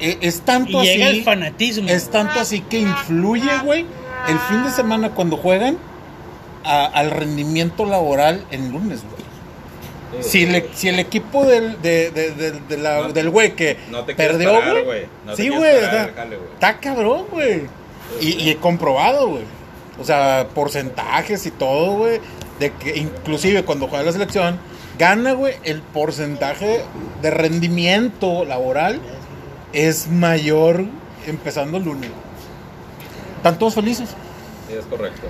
[0.00, 1.18] e- es Y tanto llega así.
[1.18, 1.88] el fanatismo.
[1.90, 3.84] Es tanto así que influye, güey,
[4.28, 5.76] el fin de semana cuando juegan
[6.64, 10.22] a- al rendimiento laboral en lunes, güey.
[10.22, 13.76] Si, le- si el equipo del, de, de- de- de la- No- del güey que
[13.90, 15.06] no te quieres perdió, parar, güey.
[15.26, 15.80] No sí, güey.
[15.80, 16.38] parar jale.
[16.54, 17.62] Está cabrón, güey.
[18.20, 19.42] Y, y comprobado, güey.
[20.00, 22.20] O sea, porcentajes y todo, güey.
[22.60, 24.58] De que inclusive cuando juega la selección,
[24.98, 26.82] gana, güey, el porcentaje
[27.20, 29.00] de rendimiento laboral
[29.72, 30.84] es mayor
[31.26, 32.10] empezando el lunes.
[33.38, 34.10] Están todos felices.
[34.68, 35.26] Sí, es correcto.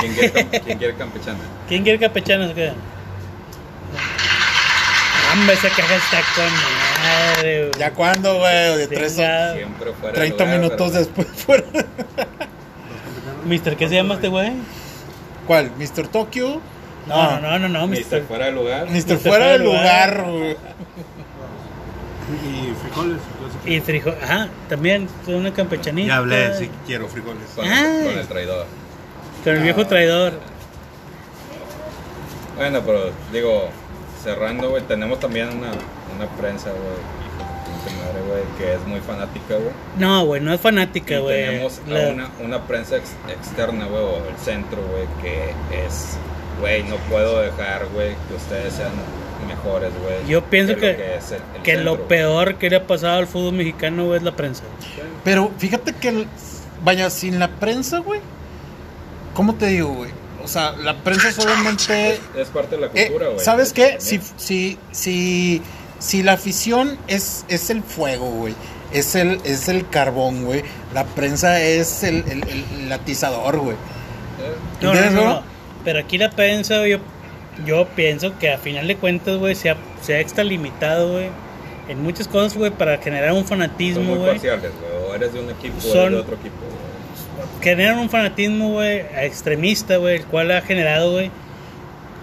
[0.00, 1.38] ¿Quién quiere, cam- quién quiere campechana?
[1.68, 2.74] ¿Quién quiere campechano se queda?
[5.32, 6.52] Hombre, esa caja está con
[7.02, 7.78] madre, güey.
[7.78, 8.76] ¿Ya cuándo, güey?
[8.78, 9.54] De tres Venga.
[9.54, 11.64] Siempre fuera de 30 lugar, minutos pero- después fuera.
[13.44, 14.52] Mister, ¿qué se llama este güey?
[15.46, 15.70] ¿Cuál?
[15.78, 16.08] ¿Mr.
[16.08, 16.60] Tokyo?
[17.06, 18.22] No, no, no, no, no, Mister Mister.
[18.24, 18.86] fuera de lugar.
[18.90, 18.92] Mr.
[19.14, 19.18] Mr.
[19.18, 20.56] fuera de lugar, güey.
[22.44, 23.18] Y frijoles.
[23.64, 26.08] Y frijol, ajá, también son una campechanita.
[26.08, 27.42] Ya hablé, sí quiero frijoles.
[27.54, 28.66] Con, con el traidor.
[29.48, 30.32] Con el viejo traidor.
[32.56, 33.68] Bueno, pero digo,
[34.22, 35.70] cerrando, güey, tenemos también una,
[36.16, 39.70] una prensa, güey, hijo de pinche madre, güey, que es muy fanática, güey.
[39.96, 41.46] No, güey, no es fanática, güey.
[41.46, 46.16] tenemos a La- una, una prensa ex- externa, güey, o el centro, güey, que es,
[46.60, 48.90] güey, no puedo dejar, güey, que ustedes sean
[49.46, 50.26] mejores, güey.
[50.28, 52.08] Yo pienso que- es el- el Que centro, lo güey.
[52.08, 54.64] peor que le ha pasado al fútbol mexicano güey, es la prensa.
[55.24, 56.26] Pero fíjate que, el-
[56.82, 58.20] vaya, sin la prensa, güey.
[59.38, 60.10] ¿Cómo te digo, güey?
[60.42, 62.18] O sea, la prensa solamente.
[62.36, 63.38] Es, parte de la Eh, cultura, güey.
[63.44, 63.96] ¿Sabes qué?
[64.00, 65.62] Si, si, si,
[66.00, 68.54] si la afición es, es el fuego, güey.
[68.92, 70.64] Es el, es el carbón, güey.
[70.92, 72.42] La prensa es el, el,
[72.80, 73.76] el atizador, güey.
[73.76, 75.42] Eh, No, no, ¿Entiendes, no, no?
[75.84, 76.98] Pero aquí la prensa, yo,
[77.64, 81.28] yo pienso que a final de cuentas, güey, se ha, se ha extralimitado, güey,
[81.88, 84.30] en muchas cosas, güey, para generar un Son fanatismo, muy güey.
[84.32, 85.10] parciales, güey.
[85.10, 86.87] O eres de un equipo o Son- eres de otro equipo, güey.
[87.62, 91.30] Generan un fanatismo, güey, extremista, güey, el cual ha generado, güey,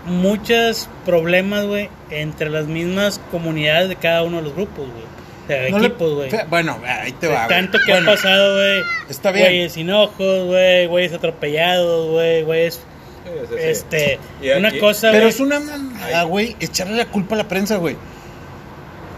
[0.05, 5.03] muchos problemas, güey, entre las mismas comunidades de cada uno de los grupos, güey.
[5.43, 6.29] O sea, No equipos, güey.
[6.49, 7.47] Bueno, ahí te va.
[7.47, 8.81] Tanto que Bueno, ha pasado, güey.
[9.09, 9.45] está bien.
[9.47, 12.75] Güeyes sin ojos, güey, güeyes atropellados, güey, güeyes.
[12.75, 13.55] Sí, sí, sí.
[13.59, 14.19] Este,
[14.57, 17.95] una y- cosa, Pero es una mamada, güey, echarle la culpa a la prensa, güey.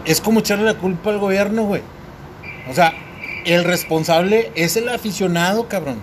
[0.04, 1.82] Es como echarle la culpa al gobierno, güey.
[2.70, 2.92] O sea,
[3.52, 6.00] el responsable es el aficionado, cabrón.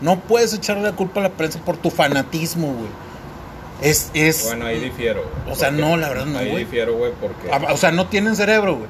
[0.00, 2.90] No puedes echarle la culpa a la prensa por tu fanatismo, güey.
[3.82, 4.44] Es, es...
[4.44, 5.52] Bueno, ahí difiero, güey.
[5.52, 6.64] O sea, no, la verdad no, Ahí güey.
[6.64, 7.50] difiero, güey, porque...
[7.52, 8.88] Ah, O sea, no tienen cerebro, güey.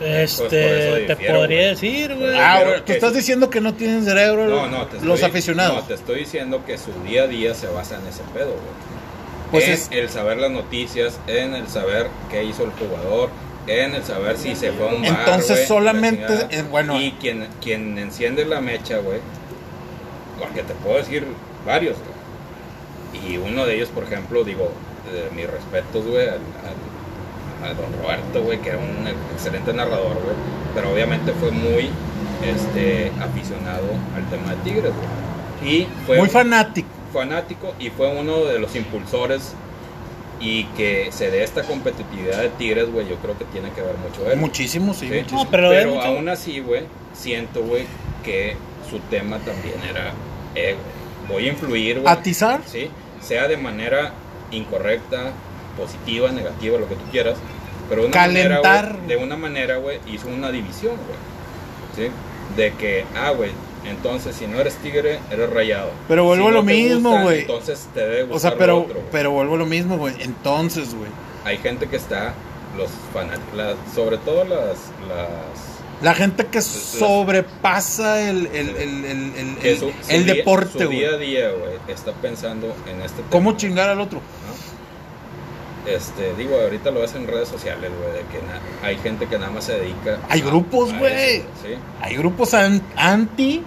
[0.00, 1.70] Este, Pues por eso te difiero, podría güey.
[1.70, 2.38] decir, güey.
[2.38, 5.30] Ah, Pero güey, tú estás diciendo que no tienen cerebro No, no, te los estoy-
[5.30, 5.76] aficionados.
[5.76, 8.92] No, te estoy diciendo que su día a día se basa en ese pedo, güey.
[9.52, 13.28] Pues en es- el saber las noticias, en el saber qué hizo el jugador,
[13.66, 16.48] en el saber si se fue a un bar, Entonces, güey, solamente, la chingada.
[16.50, 17.00] eh, bueno.
[17.00, 19.20] Y quien, quien enciende la mecha, güey,
[20.38, 21.26] porque te puedo decir
[21.66, 23.32] varios, güey.
[23.32, 24.72] Y uno de ellos, por ejemplo, digo,
[25.12, 30.14] eh, mis respetos, güey, al, al- a don Roberto, güey, que era un excelente narrador,
[30.14, 30.34] güey.
[30.74, 31.90] Pero obviamente fue muy
[32.44, 33.84] este, aficionado
[34.16, 35.72] al tema de Tigres, güey.
[35.74, 36.88] Y fue Muy fanático.
[37.12, 39.52] fanático y fue uno de los impulsores
[40.42, 43.94] y que se dé esta competitividad de Tigres, güey, yo creo que tiene que ver
[43.96, 44.38] mucho él.
[44.38, 45.14] Muchísimo, sí, Sí.
[45.14, 45.44] muchísimo.
[45.44, 46.82] No, pero pero mucho- aún así, güey,
[47.14, 47.84] siento, güey,
[48.24, 48.56] que
[48.90, 50.12] su tema también era,
[50.56, 50.74] eh,
[51.28, 52.12] voy a influir, güey.
[52.12, 52.60] ¿Atizar?
[52.66, 54.12] Sí, sea de manera
[54.50, 55.30] incorrecta,
[55.78, 57.38] positiva, negativa, lo que tú quieras,
[57.88, 58.84] pero de una Calentar.
[58.94, 62.08] manera, de una manera, güey, hizo una división, güey.
[62.08, 62.12] ¿Sí?
[62.56, 63.50] De que, ah, güey,
[63.88, 65.90] entonces si no eres tigre, eres rayado.
[66.08, 67.40] Pero vuelvo Si a lo mismo, güey.
[67.40, 70.14] Entonces te debe O gustar sea, pero, otro, pero vuelvo a lo mismo, güey.
[70.20, 71.10] Entonces, güey.
[71.44, 72.34] Hay gente que está,
[72.76, 74.76] los fanáticos, sobre todo las,
[75.08, 75.28] las
[76.00, 80.98] La gente que sobrepasa el, el, el, el, el, su- su el día- deporte, güey.
[80.98, 83.30] día a día, güey, está pensando en este tema.
[83.30, 84.18] ¿Cómo chingar al otro?
[84.20, 84.52] ¿no?
[85.90, 89.36] Este, digo, ahorita lo ves en redes sociales, güey, de que na- hay gente que
[89.36, 90.18] nada más se dedica.
[90.28, 91.38] Hay a- grupos, güey.
[91.62, 91.74] Sí.
[92.00, 93.64] Hay grupos an- anti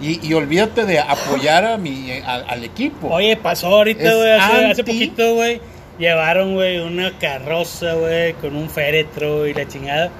[0.00, 3.08] y, y olvídate de apoyar a mi, a- al equipo.
[3.08, 5.60] Oye, pasó ahorita, güey, hace, poquito, güey.
[5.98, 10.10] Llevaron, güey, una carroza, güey, con un féretro y la chingada.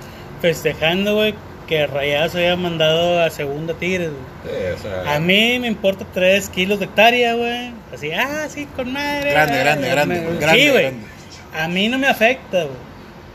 [0.40, 1.34] Festejando, güey,
[1.66, 4.10] que Rayados había mandado a segunda Tigres.
[4.44, 7.72] Sí, o sea, A mí me importa 3 kilos de hectárea, güey.
[7.92, 9.30] Así, ah, sí, con madre.
[9.30, 10.82] Grande, grande, grande, me- grande, Sí, güey.
[10.84, 11.06] grande.
[11.54, 12.86] A mí no me afecta, güey.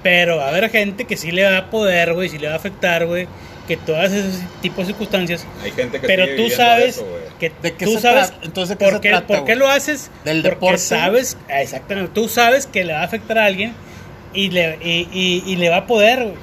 [0.03, 2.53] Pero va a haber gente que sí le va a poder, güey, sí le va
[2.53, 3.27] a afectar, güey.
[3.71, 5.45] Que todas esos tipos de circunstancias.
[5.63, 7.21] hay gente que Pero tú sabes eso, güey.
[7.39, 8.33] que ¿De qué tú se sabes?
[8.43, 10.77] Entonces, ¿de qué por se qué, trata, por qué lo haces Del porque deporte.
[10.79, 13.73] sabes exactamente tú sabes que le va a afectar a alguien
[14.33, 16.35] y le y, y- y le va a poder güey,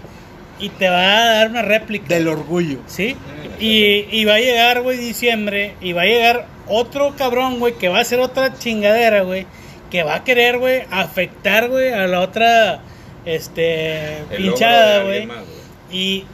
[0.59, 2.79] y te va a dar una réplica Del orgullo.
[2.87, 3.15] sí
[3.61, 7.89] y, y va a llegar güey diciembre y va a llegar otro cabrón güey que
[7.89, 9.47] va a hacer otra chingadera güey
[9.91, 12.81] que va a querer güey afectar güey a la otra
[13.27, 15.29] este El güey.
[15.93, 16.25] y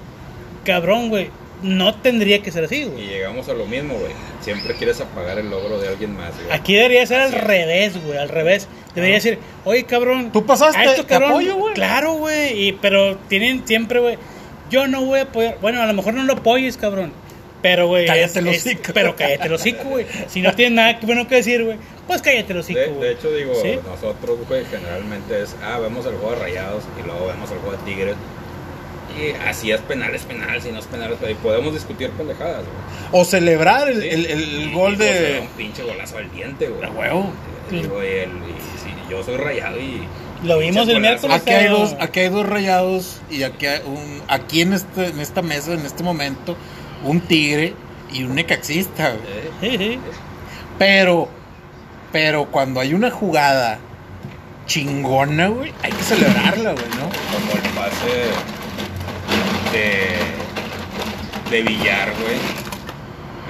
[0.65, 1.31] cabrón güey
[1.63, 4.13] no tendría que ser así Y güey llegamos a lo mismo, güey.
[4.43, 6.51] Siempre quieres apagar el logro de alguien más, güey.
[6.55, 8.69] Aquí debería ser al revés, güey, al revés.
[8.95, 10.31] Debería decir, oye, cabrón.
[10.31, 11.73] Tú pasaste, a esto, te apoyo, güey.
[11.75, 12.69] Claro, güey.
[12.69, 14.19] y- Pero tienen siempre, güey.
[14.71, 15.57] Yo no voy a apoyar.
[15.63, 17.13] Bueno, a lo mejor no lo apoyes, cabrón.
[17.63, 18.05] Pero, güey.
[18.05, 18.93] Cállate es- hocico.
[18.93, 20.05] Pero cállate el hocico, güey.
[20.29, 23.01] Si no tienes nada que- bueno que decir, güey, pues cállate el hocico, De, güey.
[23.09, 23.79] de hecho, digo, ¿Sí?
[23.87, 27.75] nosotros, güey, generalmente es, ah, vemos el juego de Rayados y luego vemos el juego
[27.79, 28.17] de Tigres.
[29.17, 31.33] Y así es penal, es penal, si no es penal, es penal.
[31.33, 33.11] Y podemos discutir pendejadas, güey.
[33.13, 34.09] O celebrar el, Sí.
[34.09, 35.41] el, gol de.
[35.43, 36.91] un pinche golazo al diente, güey.
[36.91, 37.31] Huevo.
[37.71, 40.03] Y, digo, y el- y sí, yo soy rayado y.
[40.43, 41.37] Lo vimos el miércoles.
[41.41, 45.21] Aquí hay, dos, aquí hay dos rayados y aquí, hay un, aquí en, este, en
[45.21, 46.57] esta mesa, en este momento,
[47.03, 47.75] un tigre
[48.13, 49.11] y un necaxista.
[49.15, 49.75] güey.
[49.75, 49.99] Eh, sí.
[50.79, 51.29] Pero,
[52.13, 53.79] pero cuando hay una jugada
[54.67, 57.09] chingona, güey, hay que celebrarla, güey, ¿no?
[57.09, 58.25] como el pase
[59.75, 62.37] de, de Villar, güey.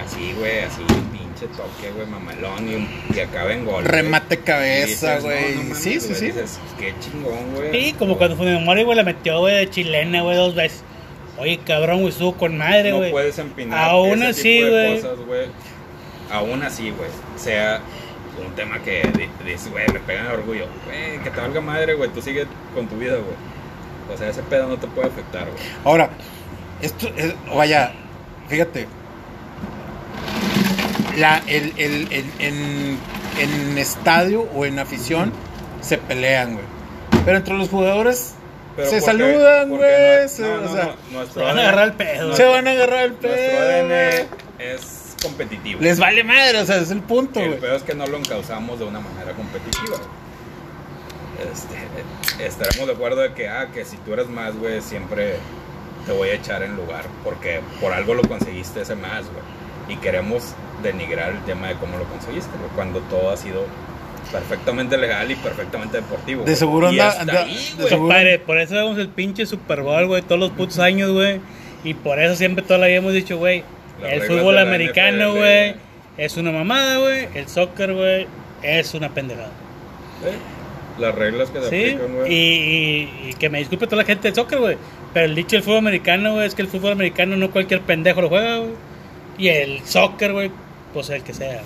[0.05, 0.83] Así, güey, así,
[1.13, 3.85] pinche toque, güey, mamalón y, y acaba en gol.
[3.85, 5.55] Remate cabeza, no, güey.
[5.69, 6.27] no sí, sí, sí.
[6.27, 7.73] dices, qué chingón, güey.
[7.73, 10.83] Sí, como cuando fue memoria, güey, la metió, güey, de chilena, güey, dos veces.
[11.39, 13.11] Oye, cabrón, güey, estuvo con madre, no güey.
[13.11, 15.01] puedes empinar Aún ese así, güey.
[16.31, 17.11] Aún así, güey.
[17.37, 17.81] Sea
[18.45, 20.67] un tema que di- dices, güey, le pegan el orgullo.
[20.87, 22.11] Güey, que te valga madre, güey.
[22.11, 23.54] Tú sigues con tu vida, güey.
[24.13, 25.63] O sea, ese pedo no te puede afectar, güey.
[25.85, 26.11] Ahora,
[26.83, 27.93] esto es, vaya,
[28.49, 28.87] fíjate.
[31.17, 32.99] La, el, el, el- en,
[33.39, 35.33] en estadio o en afición
[35.81, 36.65] se pelean, güey.
[37.25, 38.35] Pero entre los jugadores
[38.77, 40.23] Pero se saludan, Porque güey.
[40.23, 42.37] no- se- no, o no, sea, no, nuestro Se van a agarrar el pedo.
[42.37, 43.35] se van a agarrar el pedo.
[44.59, 45.81] Es competitivo.
[45.81, 47.61] Les vale madre, o sea, es el punto, El güey.
[47.61, 49.97] peor es que no lo encauzamos de una manera competitiva.
[49.97, 50.24] güey.
[51.53, 55.37] Este, estaremos de acuerdo de que, ah, que si tú eres más, güey, siempre
[56.07, 57.05] te voy a echar en lugar.
[57.23, 59.97] Porque por algo lo conseguiste ese más, güey.
[59.97, 62.71] Y queremos denigrar el tema de cómo lo conseguiste, güey.
[62.75, 63.65] Cuando todo ha sido
[64.33, 66.45] perfectamente legal y perfectamente deportivo.
[66.45, 68.15] De seguro anda- ahí, de seguro-
[68.47, 71.41] por eso vemos el pinche Super Bowl, güey, todos los putos años, güey.
[71.85, 73.63] Y por eso siempre toda la vida hemos dicho, güey,
[74.01, 75.75] Las el fútbol americano, NFL, güey, güey.
[76.17, 77.29] es una mamada, güey.
[77.35, 78.27] El soccer, güey,
[78.63, 79.51] es una pendejada.
[80.25, 80.33] ¿Eh?
[80.99, 82.33] Las reglas que se Sí, aplican, güey.
[82.33, 84.77] y, y- y que me disculpe toda la gente del soccer, güey.
[85.13, 88.21] Pero el dicho del fútbol americano, güey, es que el fútbol americano no cualquier pendejo
[88.23, 88.71] lo juega, güey.
[89.39, 90.51] Y el soccer, güey,
[90.93, 91.63] pues el que sea.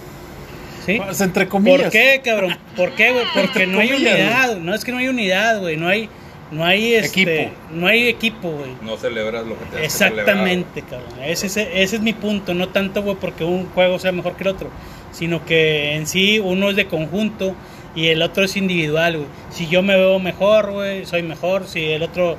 [0.87, 0.97] ¿Sí?
[1.05, 1.83] Pues, entre comillas.
[1.83, 2.57] ¿Por qué, cabrón?
[2.77, 3.25] ¿Por qué, güey?
[3.35, 4.57] Porque Entre no hay comillas, unidad.
[4.59, 5.77] No es que no hay unidad, güey.
[5.77, 6.09] No hay,
[6.51, 7.09] no hay este,
[7.43, 7.55] Equipo.
[7.73, 8.71] No hay equipo, güey.
[8.83, 11.11] No celebras lo que tienes Exactamente, cabrón.
[11.23, 12.55] Ese, ese, ese es mi punto.
[12.55, 14.71] No tanto, güey, porque un juego sea mejor que el otro.
[15.13, 17.55] Sino que en sí uno es de conjunto
[17.99, 19.29] y el otro es individual, güey.
[19.51, 21.67] Si yo me veo mejor, güey, soy mejor.
[21.67, 22.37] Si el otro,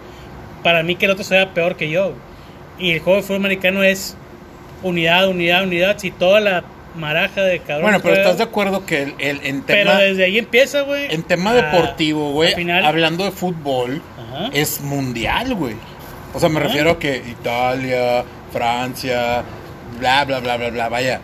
[0.64, 2.14] para mí que el otro sea peor que yo.
[2.78, 4.16] Y el juego de fútbol americano es
[4.84, 5.98] unidad, unidad, unidad.
[5.98, 6.64] Si toda la
[6.96, 7.84] maraja de cabrón.
[7.84, 11.14] Bueno, pero estás de acuerdo que el, el- en Pero tema, desde ahí empieza, güey.
[11.14, 14.50] en tema a- deportivo, güey, hablando de fútbol, Ajá.
[14.54, 15.76] es mundial, güey.
[16.34, 16.68] O sea, me Ajá.
[16.68, 19.44] refiero a que Italia, Francia,
[20.00, 21.22] bla, bla, bla, bla, bla, vaya.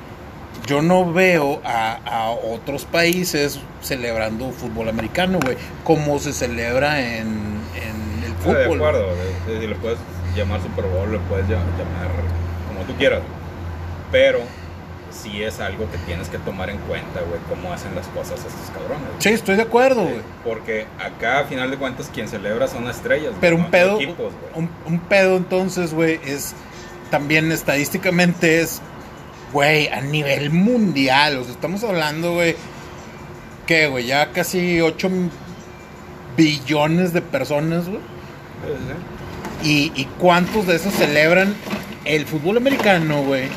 [0.65, 7.28] Yo no veo a, a otros países celebrando fútbol americano, güey, como se celebra en,
[7.28, 8.78] en el Estoy de fútbol.
[8.80, 9.06] acuerdo,
[9.45, 9.60] güey.
[9.62, 9.99] Si le puedes
[10.36, 12.10] llamar Super Bowl, le puedes llam- llamar
[12.67, 13.21] como tú quieras.
[14.12, 14.39] Pero
[15.12, 18.69] sí es algo que tienes que tomar en cuenta, güey, cómo hacen las cosas estos
[18.73, 19.08] cabrones.
[19.08, 19.19] güey.
[19.21, 20.21] Sí, estoy de acuerdo, güey.
[20.43, 23.30] Porque acá, a final de cuentas, quien celebra son estrellas.
[23.30, 24.65] güey, Pero un pedo, equipos, güey.
[24.65, 26.54] un, un pedo entonces, güey, es
[27.12, 28.82] también estadísticamente es,
[29.56, 31.38] güey, a nivel mundial.
[31.38, 32.56] O sea, estamos hablando, güey,
[33.65, 35.10] que, güey, ya casi 8
[36.38, 38.02] billones de personas, güey.
[39.63, 41.56] Y, y cuántos de esos celebran
[42.04, 43.48] el fútbol americano, güey.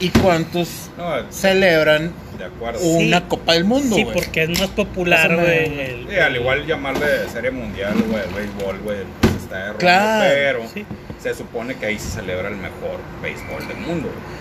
[0.00, 0.90] Y cuántos.
[0.96, 2.80] No, celebran de acuerdo.
[2.80, 3.24] una Sí.
[3.28, 4.14] Copa del Mundo, Sí, güey.
[4.14, 6.06] porque es más popular, güey.
[6.08, 10.60] Sí, al igual llamarle Serie Mundial, güey, el béisbol, güey, pues está erróneo, Claro, pero
[10.72, 10.86] sí.
[11.22, 14.40] se supone que ahí se celebra el mejor béisbol del mundo, güey,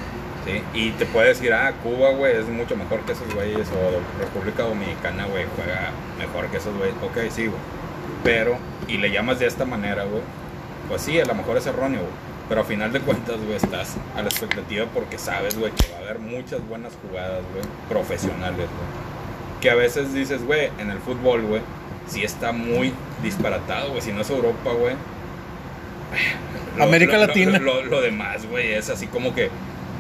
[0.52, 0.64] ¿sí?
[0.74, 4.64] Y te puede decir, ah, Cuba, güey, es mucho mejor que esos güeyes, o República
[4.64, 7.60] Dominicana, güey, juega mejor que esos güeyes, ok, sí, güey,
[8.24, 8.58] pero,
[8.88, 10.22] y le llamas de esta manera, güey,
[10.88, 12.30] pues sí, a lo mejor es erróneo, güey.
[12.50, 16.00] Pero a final de cuentas, güey, estás a la expectativa porque sabes, güey, que va
[16.00, 19.10] a haber muchas buenas jugadas, güey, profesionales, güey
[19.62, 21.62] que a veces dices, güey, en el fútbol, güey,
[22.08, 24.02] sí está muy disparatado, güey.
[24.02, 24.96] Si no es Europa, güey.
[26.80, 27.60] América lo- lo- Latina.
[27.60, 29.50] Lo, lo demás, güey, es así como que,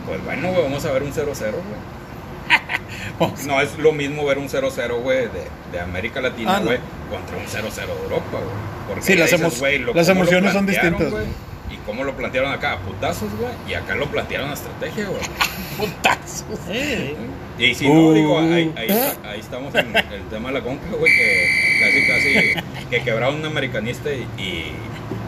[0.09, 3.29] pues bueno, güey, vamos a ver un 0-0, güey.
[3.47, 6.65] No es lo mismo ver un 0-0, güey, de, de América Latina, Ah, no.
[6.67, 8.55] güey, contra un 0-0 de Europa, güey.
[8.87, 11.25] Porque Sí, las emo- güey, lo- las emociones son distintas, güey,
[11.71, 13.51] Y cómo lo plantearon acá, putazos, güey.
[13.67, 15.21] Y acá lo plantearon a estrategia, güey.
[15.77, 16.45] Putazos.
[16.67, 17.15] Sí.
[17.59, 18.13] Y si no, Uh.
[18.13, 21.45] digo, ahí, ahí, está- ahí estamos en el tema de la conca, güey, que
[21.81, 24.73] casi, casi, que quebraron un americanista y, y,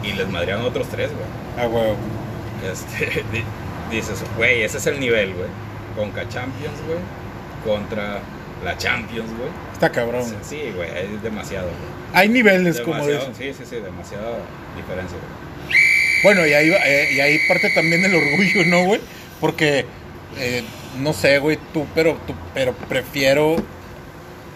[0.02, 1.26] y les madrearon otros tres, güey.
[1.58, 1.84] Ah, güey.
[2.72, 3.22] Este,
[3.92, 5.48] dices, güey, ese es el nivel, güey.
[5.96, 6.98] Conca Champions, güey,
[7.64, 8.20] contra
[8.64, 9.50] la Champions, güey.
[9.72, 10.22] Está cabrón.
[10.22, 10.36] güey.
[10.42, 12.02] Sí, güey, es demasiado, güey.
[12.14, 13.56] Hay niveles, como Demasiado, dices.
[13.56, 14.38] sí, sí, sí, demasiada
[14.76, 15.78] diferencia, güey.
[16.22, 19.00] Bueno, y ahí, eh, y ahí parte también el orgullo, ¿no, güey?
[19.40, 19.84] Porque,
[20.38, 20.62] eh,
[21.00, 23.56] no sé, güey, tú, pero, tú, pero prefiero,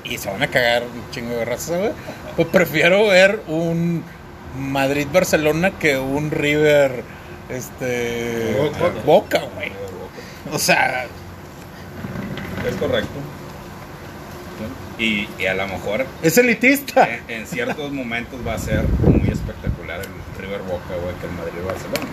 [0.05, 1.91] y se van a cagar un chingo de raza, güey,
[2.37, 4.05] pues prefiero ver un
[4.59, 7.03] Madrid-Barcelona que un River,
[7.49, 8.93] este, Boca.
[9.05, 9.73] Boca, güey.
[10.53, 11.07] O sea,
[12.69, 13.11] Es correcto.
[14.99, 17.07] Y, y a lo mejor es elitista.
[17.09, 21.33] en, en ciertos momentos va a ser muy espectacular el River Boca, güey, que el
[21.33, 22.11] Madrid Barcelona.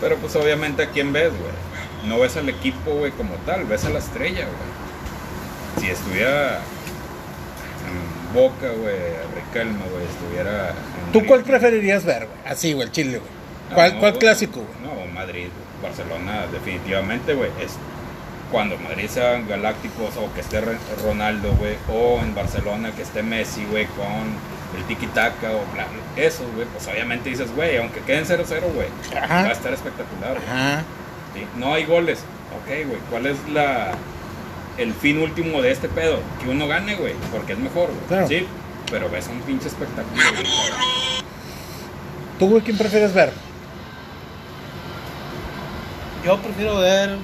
[0.00, 2.08] Pero pues obviamente a quién ves, güey.
[2.08, 5.84] No ves al equipo, güey, como tal, ves a la estrella, güey.
[5.84, 8.96] Si estuviera en Boca, güey,
[9.34, 12.38] Riquelme, güey, estuviera en ¿Tú cuál preferirías ver, güey?
[12.52, 13.39] Así, güey, el Chile, güey.
[13.74, 14.20] ¿Cuál, no, cuál güey.
[14.20, 14.94] clásico, güey?
[14.94, 15.48] No, Madrid,
[15.82, 17.50] Barcelona, definitivamente, güey.
[17.60, 17.72] Es
[18.50, 20.60] cuando Madrid sean galácticos o que esté
[21.04, 21.76] Ronaldo, güey.
[21.88, 26.22] O en Barcelona que esté Messi, güey, con el tiki-taka o bla, bla.
[26.22, 26.66] Eso, güey.
[26.66, 28.88] Pues obviamente dices, güey, aunque queden 0-0, güey.
[29.14, 30.34] Va a estar espectacular.
[30.34, 30.44] güey.
[30.48, 30.82] Ajá.
[31.34, 31.46] ¿sí?
[31.56, 32.20] No hay goles.
[32.62, 33.00] Ok, güey.
[33.10, 33.92] ¿Cuál es la
[34.78, 36.18] el fin último de este pedo?
[36.42, 37.14] Que uno gane, güey.
[37.32, 38.06] Porque es mejor, güey.
[38.08, 38.28] Claro.
[38.28, 38.46] Sí.
[38.90, 40.20] Pero ves un pinche espectáculo.
[42.38, 43.32] ¿Tú, güey, quién prefieres ver?
[46.24, 47.16] Yo prefiero ver.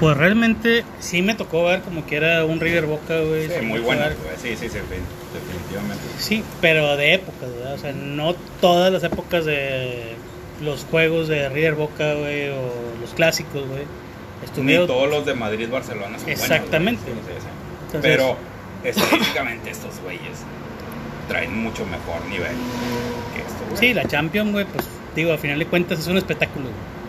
[0.00, 3.46] Pues realmente sí me tocó ver como que era un River Boca, güey.
[3.46, 4.16] Sí, sí muy bueno, ver.
[4.16, 4.34] güey.
[4.36, 6.02] Sí, sí, sí, definitivamente.
[6.18, 7.74] Sí, pero de épocas, ¿verdad?
[7.74, 10.14] O sea, no todas las épocas de
[10.60, 13.84] los juegos de River Boca, güey, o los clásicos, güey.
[14.56, 17.02] Ni todos los de Madrid Barcelona son Exactamente.
[17.04, 17.14] güey.
[17.22, 17.46] Sí, sí, sí.
[17.86, 18.36] Entonces- Pero
[18.82, 20.38] estadísticamente estos güeyes
[21.28, 22.56] traen mucho mejor nivel
[23.34, 23.78] que estos güeyes.
[23.78, 24.84] Sí, la Champions, güey, pues
[25.14, 27.02] digo, a final de cuentas es un espectáculo, güey.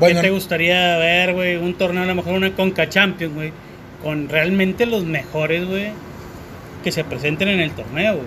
[0.00, 1.56] Bueno, ¿Qué te gustaría ver, güey?
[1.56, 3.52] Un torneo, a lo mejor una Conca Champions, güey.
[4.02, 5.90] Con realmente los mejores, güey.
[6.82, 8.26] Que se presenten en el torneo, güey.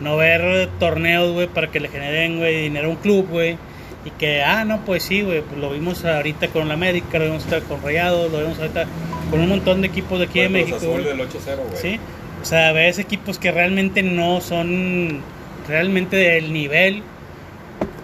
[0.00, 3.56] no ver torneos, güey, para que le generen, güey, dinero a un club, güey.
[4.04, 7.26] Y que, ah, no, pues sí, güey, pues lo vimos ahorita con la América, lo
[7.26, 8.86] vimos ahorita con Rayados, lo vimos ahorita
[9.30, 10.92] con un montón de equipos de aquí de Fue Cruz México.
[10.92, 11.16] Azul güey.
[11.16, 11.80] del 8-0, güey.
[11.80, 12.00] Sí,
[12.42, 15.20] o sea, ves equipos que realmente no son
[15.68, 17.04] realmente del nivel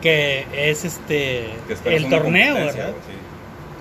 [0.01, 1.47] que es este
[1.85, 2.93] Que el torneo, ¿verdad?
[3.07, 3.15] sí.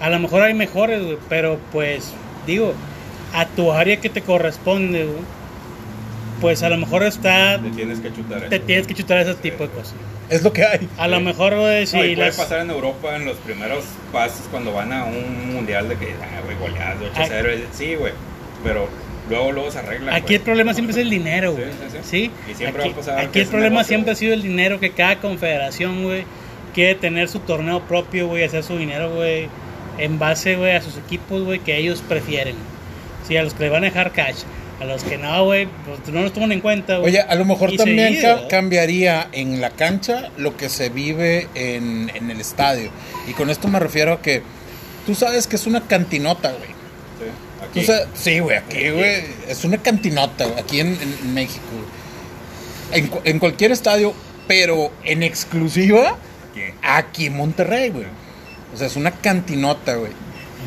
[0.04, 2.14] A lo mejor hay mejores, güey, pero pues
[2.46, 2.74] digo,
[3.34, 5.18] a tu área que te corresponde, güey,
[6.42, 8.66] pues a lo mejor está Te tienes que chutar te eso.
[8.66, 9.40] tienes que chutar ese Sí.
[9.42, 9.96] tipo de cosas.
[10.30, 10.88] Es lo que hay.
[10.98, 11.24] A lo Sí.
[11.24, 14.72] mejor, güey, si No, y puede las pasar en Europa en los primeros pasos cuando
[14.74, 17.50] van a un mundial de que, ah, güey, goleadas de 8-0.
[17.72, 18.14] Sí, güey.
[18.64, 18.88] Pero
[19.30, 20.16] luego, luego se arregla.
[20.16, 21.72] Aquí el problema siempre es el dinero, Sí, güey.
[21.74, 22.10] sí, sí.
[22.10, 24.20] Sí, Y siempre aquí, va a pasar aquí el problema negocio, siempre ha güey.
[24.20, 26.24] sido el dinero que cada confederación, güey,
[26.74, 29.48] quiere tener su torneo propio, güey, hacer su dinero, güey,
[29.98, 32.56] en base, güey, a sus equipos, güey, que ellos prefieren.
[33.28, 34.44] Sí, a los que le van a dejar cash,
[34.80, 37.10] a los que no, güey, pues no los toman en cuenta, güey.
[37.14, 38.50] Oye, a lo mejor Y también seguido, ca- ¿verdad?
[38.50, 42.92] cambiaría en la cancha lo que se vive en, en el estadio.
[43.28, 44.44] Y con esto me refiero a que
[45.08, 46.77] tú sabes que es una cantinota, güey.
[47.64, 47.86] Aquí.
[48.14, 50.98] sí, güey, aquí, güey, es una cantinota, güey, aquí en,
[51.34, 51.64] México.
[52.92, 54.14] En, en cualquier estadio,
[54.48, 56.18] pero en exclusiva,
[56.52, 56.62] Aquí.
[56.82, 58.06] aquí en Monterrey, güey.
[58.74, 60.12] O sea, es una cantinota, güey.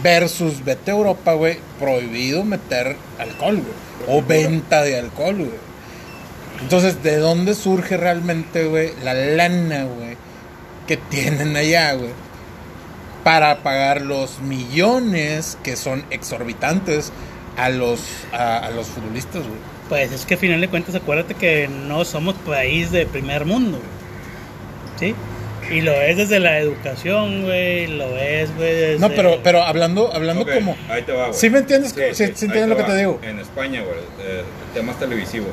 [0.02, 4.18] Versus, vete a Europa, güey, prohibido meter alcohol, güey.
[4.18, 5.70] O venta de alcohol, güey.
[6.62, 10.16] Entonces, ¿de dónde surge realmente, güey, la lana, güey,
[10.86, 12.10] que tienen allá, güey?
[13.24, 17.12] Para pagar los millones que son exorbitantes
[17.56, 18.00] a los,
[18.32, 19.58] a, a los futbolistas, güey.
[19.88, 23.78] Pues es que a final de cuentas, acuérdate que no somos país de primer mundo,
[23.78, 25.12] güey.
[25.12, 25.14] ¿sí?
[25.74, 28.98] Y lo es desde la educación, güey, lo es, güey, desde...
[28.98, 30.76] No, pero, pero hablando, hablando Ok, como...
[30.88, 31.38] Ahí te va, güey.
[31.38, 31.94] ¿Sí me entiendes?
[32.12, 33.20] Sí, entiendes lo que te digo.
[33.22, 34.42] En España, güey, eh,
[34.74, 35.50] temas televisivos.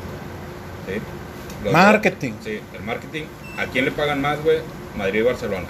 [0.88, 1.00] ¿sí?
[1.64, 2.34] Los- Marketing.
[2.44, 3.24] Sí, el marketing.
[3.58, 4.60] ¿A quién le pagan más, güey?
[4.98, 5.68] Madrid y Barcelona.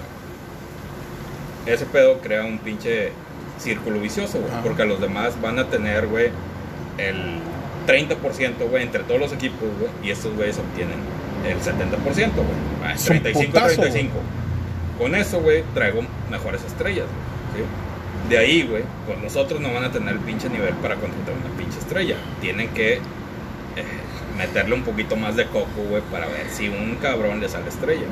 [1.68, 3.12] Ese pedo crea un pinche
[3.58, 4.52] círculo vicioso, güey.
[4.62, 6.30] Porque los demás van a tener, güey,
[6.98, 7.40] el
[7.86, 9.90] 30%, güey, entre todos los equipos, güey.
[10.02, 10.98] Y estos güeyes obtienen
[11.46, 12.46] el 70%, güey.
[12.84, 14.14] Ah, Es un 35, putazo, 35.
[14.98, 17.06] Con eso, güey, traigo mejores estrellas,
[17.54, 17.64] güey.
[17.64, 17.70] ¿sí?
[18.28, 21.56] De ahí, güey, pues nosotros no van a tener el pinche nivel para contratar una
[21.56, 22.16] pinche estrella.
[22.40, 23.00] Tienen que eh,
[24.36, 28.06] meterle un poquito más de coco, güey, para ver si un cabrón le sale estrella.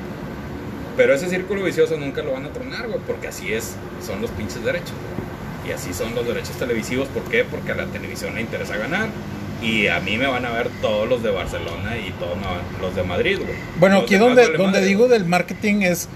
[0.97, 3.75] Pero ese círculo vicioso nunca lo van a tronar, güey, porque así es,
[4.05, 5.71] son los pinches derechos, güey.
[5.71, 7.09] Y así son los derechos televisivos.
[7.09, 7.45] ¿Por qué?
[7.45, 9.09] Porque a la televisión le interesa ganar.
[9.63, 12.37] Y a mí me van a ver todos los de Barcelona y todos
[12.81, 13.55] los de Madrid, güey.
[13.81, 15.19] Bueno, Los aquí donde, vale donde digo güey.
[15.19, 16.09] del marketing es,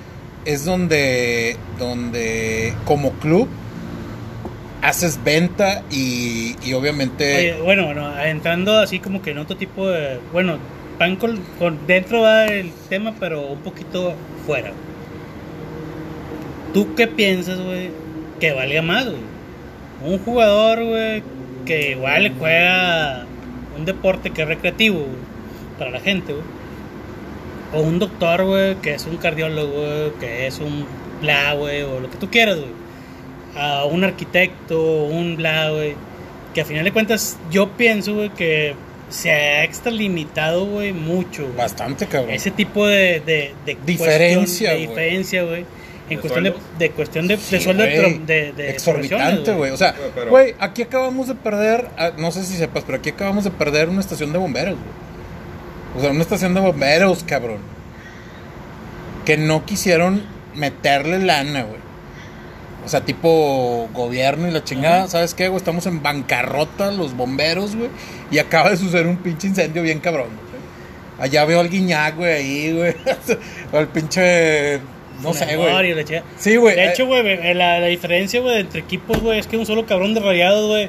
[0.45, 3.49] es donde, donde como club
[4.83, 7.37] haces venta y, y obviamente...
[7.37, 10.21] Oye, bueno, bueno, entrando así como que en otro tipo de...
[10.33, 10.59] Bueno,
[10.99, 14.73] van con, con- dentro va el tema, pero un poquito fuera.
[16.73, 17.91] ¿Tú qué piensas, güey,
[18.39, 19.07] que valga más?
[20.05, 21.23] Un jugador, güey,
[21.67, 23.27] que igual juega
[23.77, 25.07] un deporte que es recreativo,
[25.79, 26.35] para la gente.
[27.73, 30.87] O un doctor, güey, que es un cardiólogo, que es un
[31.21, 32.71] bla, güey, o lo que tú quieras, güey.
[33.57, 35.95] A un arquitecto, un bla, güey.
[36.55, 38.75] Que a final de cuentas, yo pienso, güey, que
[39.11, 41.53] se ha extralimitado, güey, mucho.
[41.57, 42.31] Bastante, cabrón.
[42.35, 44.87] Ese tipo de, de, de Diferencia, güey.
[44.87, 45.65] diferencia, güey.
[46.09, 46.79] En ¿De cuestión de, sueldos?
[46.79, 49.71] de cuestión de, Sí, sueldo de, pro- de, de Exorbitante, güey.
[49.71, 52.99] O sea, Güey, pero- güey, aquí acabamos de perder, ah, no sé si sepas, pero
[52.99, 54.91] aquí acabamos de perder una estación de bomberos, güey.
[55.97, 57.59] O sea, una estación de bomberos, cabrón.
[59.25, 60.23] Que no quisieron
[60.55, 61.81] meterle lana, güey.
[62.91, 65.59] O sea, tipo gobierno y la chingada, ¿sabes qué, güey?
[65.59, 67.89] Estamos en bancarrota los bomberos, güey.
[68.33, 70.27] Y acaba de suceder un pinche incendio bien cabrón.
[70.27, 70.61] güey.
[71.21, 72.97] Allá veo al guiñac, güey, ahí, güey.
[73.73, 74.81] o al pinche...
[75.23, 76.05] No sé, güey.
[76.37, 76.75] Sí, güey.
[76.75, 79.87] De eh, hecho, güey, la, la diferencia, güey, entre equipos, güey, es que un solo
[79.87, 80.89] cabrón de rayados, güey,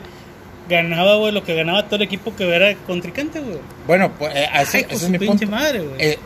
[0.68, 3.60] ganaba, güey, lo que ganaba todo el equipo que era contrincante, güey.
[3.86, 5.56] Bueno, pues eh, ese, Ay, ese es mi pinche punto.
[5.56, 5.95] madre, güey.
[5.99, 6.18] Eh,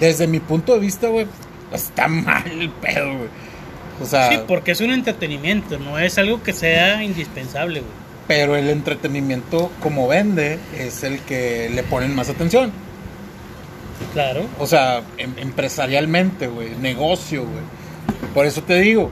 [0.00, 1.28] desde mi punto de vista, güey,
[1.72, 3.28] está mal el pedo, güey.
[4.00, 7.92] O sea, sí, porque es un entretenimiento, no es algo que sea indispensable, güey.
[8.26, 12.72] pero el entretenimiento como vende es el que le ponen más atención.
[14.14, 14.46] Claro.
[14.58, 17.62] O sea, em- empresarialmente, güey, negocio, güey.
[18.34, 19.10] Por eso te digo,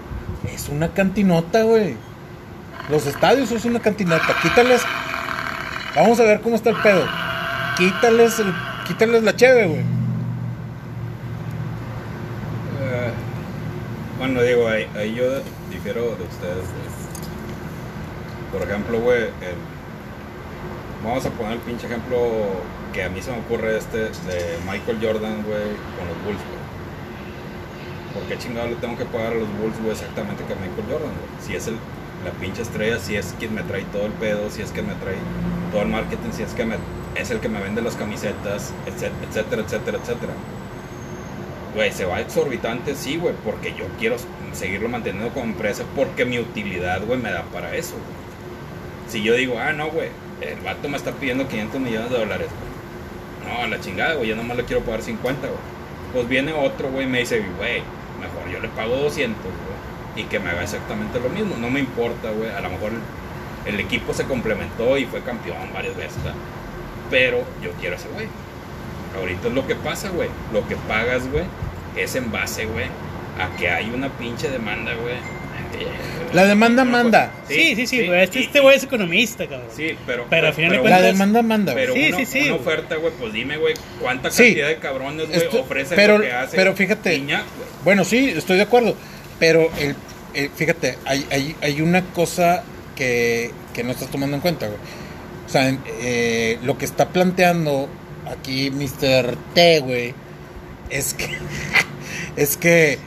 [0.55, 1.95] es una cantinota, güey.
[2.89, 4.35] Los estadios es una cantinota.
[4.43, 4.81] Quítales.
[5.95, 7.05] Vamos a ver cómo está el pedo.
[7.77, 8.53] Quítales, el,
[8.87, 9.81] quítales la cheve, güey.
[12.81, 13.11] Eh,
[14.19, 15.25] bueno, digo, ahí, yo
[15.71, 16.65] difiero de ustedes.
[16.67, 16.89] güey.
[18.53, 19.63] Por ejemplo, güey, el-
[21.05, 22.17] vamos a poner el pinche ejemplo
[22.93, 26.59] que a mí se me ocurre este de Michael Jordan, güey, con los Bulls, güey.
[28.15, 30.87] ¿Por qué chingado le tengo que pagar a los Bulls, güey, exactamente que a Michael
[30.91, 31.31] Jordan, güey?
[31.47, 31.75] Si es el,
[32.25, 34.95] la pinche estrella, si es quien me trae todo el pedo, si es quien me
[34.95, 35.17] trae
[35.71, 36.77] todo el marketing, si es que me,
[37.15, 40.33] es el que me vende las camisetas, etc- etcétera, etcétera, etcétera.
[41.79, 44.17] Güey, se va exorbitante, sí, güey, porque yo quiero
[44.53, 48.03] seguirlo manteniendo como empresa porque mi utilidad, güey, me da para eso, güey.
[49.09, 50.09] Si yo digo, ah, no, güey,
[50.41, 53.55] el vato me está pidiendo 500 millones de dólares, güey.
[53.55, 55.61] No, a la chingada, güey, yo nomás le quiero pagar 50, güey.
[56.13, 57.81] Pues viene otro, güey, y me dice, güey,
[58.21, 61.55] mejor yo le pago 200, güey, y que me haga exactamente lo mismo.
[61.61, 62.91] No me importa, güey, a lo mejor
[63.67, 66.35] el, el equipo se complementó y fue campeón varias veces, ¿verdad?
[67.09, 68.27] pero yo quiero a ese güey.
[69.17, 70.29] Ahorita es lo que pasa, güey.
[70.53, 71.45] Lo que pagas, güey,
[72.03, 72.87] es en base, güey,
[73.39, 75.15] a que hay una pinche demanda, güey.
[76.33, 77.33] La demanda manda.
[77.49, 78.23] Sí, sí, sí, güey.
[78.23, 79.69] Este este güey es economista, cabrón.
[79.75, 80.27] Sí, pero.
[80.29, 81.85] Pero al final de La cuentas- demanda manda, güey.
[81.85, 82.61] Pero Sí, una, sí, sí, una güey.
[82.61, 84.45] oferta, güey, pues dime, güey, cuánta Sí.
[84.45, 86.57] cantidad de cabrones, güey, ofrecen pero- lo que hace.
[86.57, 87.23] pero fíjate.
[87.85, 88.95] Bueno, sí, estoy de acuerdo.
[89.39, 89.95] Pero el,
[90.35, 92.63] el- fíjate, hay, hay, hay una cosa
[92.97, 94.79] que, que no estás tomando en cuenta, güey.
[95.47, 97.89] O sea, eh, lo que está planteando
[98.31, 99.35] aquí Mr.
[99.55, 100.15] T, güey,
[100.91, 101.27] es que,
[102.39, 102.99] es que,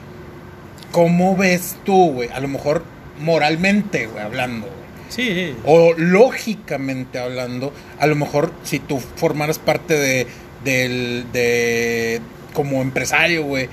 [0.91, 2.29] ¿cómo ves tú, güey?
[2.29, 2.83] A lo mejor
[3.19, 4.81] moralmente, güey, hablando, güey.
[5.09, 5.55] Sí.
[5.65, 10.27] O lógicamente hablando, a lo mejor si tú formaras parte de,
[10.63, 12.21] del, de,
[12.53, 13.69] como empresario, güey,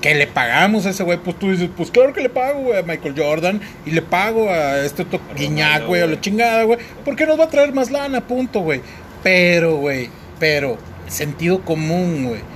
[0.00, 2.78] que le pagamos a ese güey, pues tú dices, pues claro que le pago, güey,
[2.78, 6.78] a Michael Jordan, y le pago a este otro Guiñac, güey, a la chingada, güey,
[7.04, 8.80] porque nos va a traer más lana, punto, güey.
[9.22, 10.78] Pero, güey, pero,
[11.08, 12.55] sentido común, güey.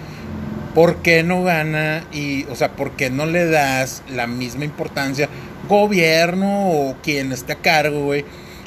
[0.75, 5.29] ¿Por qué no gana y, o sea, por qué no le das la misma importancia,
[5.69, 8.25] gobierno o quien esté a cargo, güey,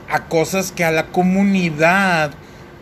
[0.10, 2.32] a cosas que a la comunidad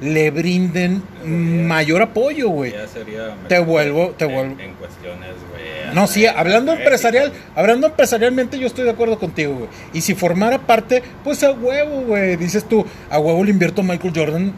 [0.01, 2.71] le brinden mayor apoyo, güey?
[2.71, 5.93] Ya sería Te vuelvo- te en- vuelvo- En cuestiones, güey.
[5.93, 9.69] No, sí, hablando empresarial, hablando empresarialmente yo estoy de acuerdo contigo, güey.
[9.93, 12.37] Y si formara parte, pues a huevo, güey.
[12.37, 14.53] Dices tú, a huevo le invierto a Michael Jordan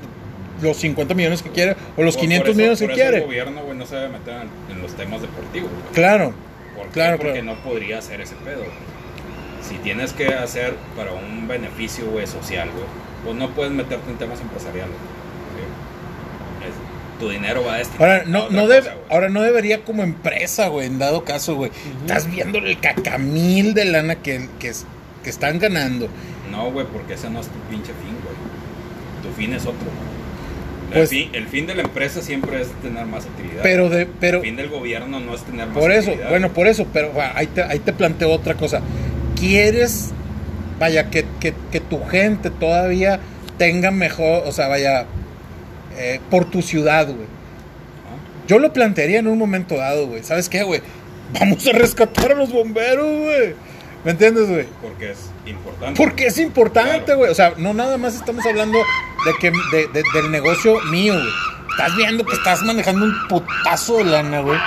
[0.64, 3.02] los 50 millones que quiere o los Por- 500 por eso- millones que por eso
[3.02, 3.18] quiere.
[3.18, 5.94] El gobierno, güey, no se debe meter en, en los temas deportivos, güey.
[5.94, 6.34] Claro.
[6.92, 7.46] Claro, Porque claro.
[7.46, 8.58] no podría hacer ese pedo.
[8.60, 8.94] güey.
[9.68, 12.86] Si tienes que hacer para un beneficio, güey, social, güey,
[13.24, 14.90] pues no puedes meterte en temas empresariales.
[15.54, 16.70] güey.
[16.70, 19.04] Es- tu dinero va a destinar Ahora a no, otra no debe, güey.
[19.10, 21.72] ahora no debería como empresa, güey, en dado caso, güey.
[22.02, 24.86] Estás viendo el cacamil de lana que, que, es-
[25.24, 26.10] que están ganando.
[26.52, 28.36] No, güey, porque ese no es tu pinche fin, güey.
[29.24, 29.74] Tu fin es otro.
[29.80, 30.13] El,
[30.94, 33.62] Pues- fin, el fin de la empresa siempre es tener más utilidad.
[33.64, 36.68] Pero de, pero el fin del gobierno no es tener más por eso, bueno, por
[36.68, 38.82] eso, pero ahí te, ahí te planteo otra cosa.
[39.40, 40.12] ¿Quieres,
[40.80, 43.20] vaya, que, que, que tu gente todavía
[43.58, 45.06] tenga mejor, o sea, vaya,
[45.98, 47.28] eh, por tu ciudad, güey?
[48.48, 50.24] Yo lo plantearía en un momento dado, güey.
[50.24, 50.82] ¿Sabes qué, güey?
[51.40, 53.56] Vamos a rescatar a los bomberos, güey.
[54.04, 54.66] ¿Me entiendes, güey?
[54.82, 55.98] Porque es importante.
[55.98, 57.20] Porque es importante, Claro.
[57.20, 57.32] güey.
[57.32, 58.78] O sea, no nada más estamos hablando
[59.26, 61.28] de que de- de- del negocio mío, güey.
[61.72, 64.60] Estás viendo que estás manejando un putazo de lana, güey.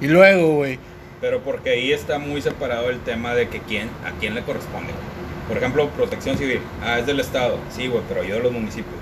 [0.00, 0.78] Y luego, güey.
[1.20, 4.92] Pero porque ahí está muy separado el tema de que quién, a quién le corresponde.
[4.92, 5.14] güey.
[5.48, 6.60] Por ejemplo, protección civil.
[6.82, 7.58] Ah, es del Estado.
[7.74, 8.94] Sí, güey, pero yo de los municipios.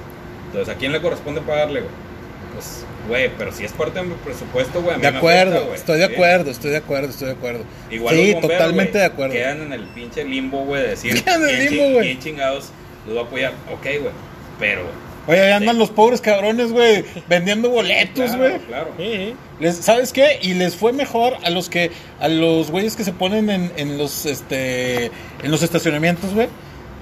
[0.46, 1.92] Entonces, ¿a quién le corresponde pagarle, güey?
[2.54, 5.74] Pues, güey, pero si es parte de mi presupuesto, güey, De acuerdo, afecta, güey.
[5.78, 7.64] estoy de acuerdo, estoy de acuerdo, estoy de acuerdo.
[7.90, 9.32] Igual sí, bomberos, totalmente güey, de acuerdo.
[9.34, 12.18] Quedan en el pinche limbo, güey, de decir Quedan en el limbo, güey.
[12.18, 12.70] chingados
[13.06, 13.52] los va a apoyar.
[13.72, 14.12] Ok, güey,
[14.62, 15.02] pero...
[15.28, 15.78] Oye, ahí andan Sí.
[15.80, 18.58] los pobres cabrones, güey, vendiendo boletos, Claro, güey.
[18.66, 18.88] claro.
[18.96, 19.34] Sí, sí.
[19.60, 20.38] Les- ¿Sabes qué?
[20.42, 23.98] Y les fue mejor a los que a los güeyes que se ponen en, en
[23.98, 26.48] los este en los estacionamientos, güey.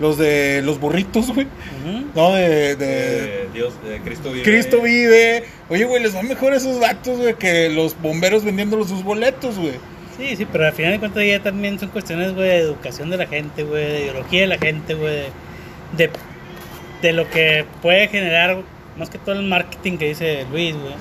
[0.00, 1.46] Los de los burritos, güey.
[1.46, 2.04] Ujú.
[2.14, 4.44] No de, de Dios, eh, Cristo vive.
[4.44, 5.44] Cristo vive.
[5.70, 9.58] Oye, güey, les va mejor a esos vatos, güey, que los bomberos vendiéndolos sus boletos,
[9.58, 9.74] güey.
[10.18, 13.16] Sí, sí, pero al final de cuentas ya también son cuestiones, güey, de educación de
[13.16, 15.22] la gente, güey, de ideología de la gente, güey,
[15.96, 16.10] de,
[17.02, 18.58] de lo que puede generar,
[18.98, 20.94] más que todo el marketing que dice Luis, güey.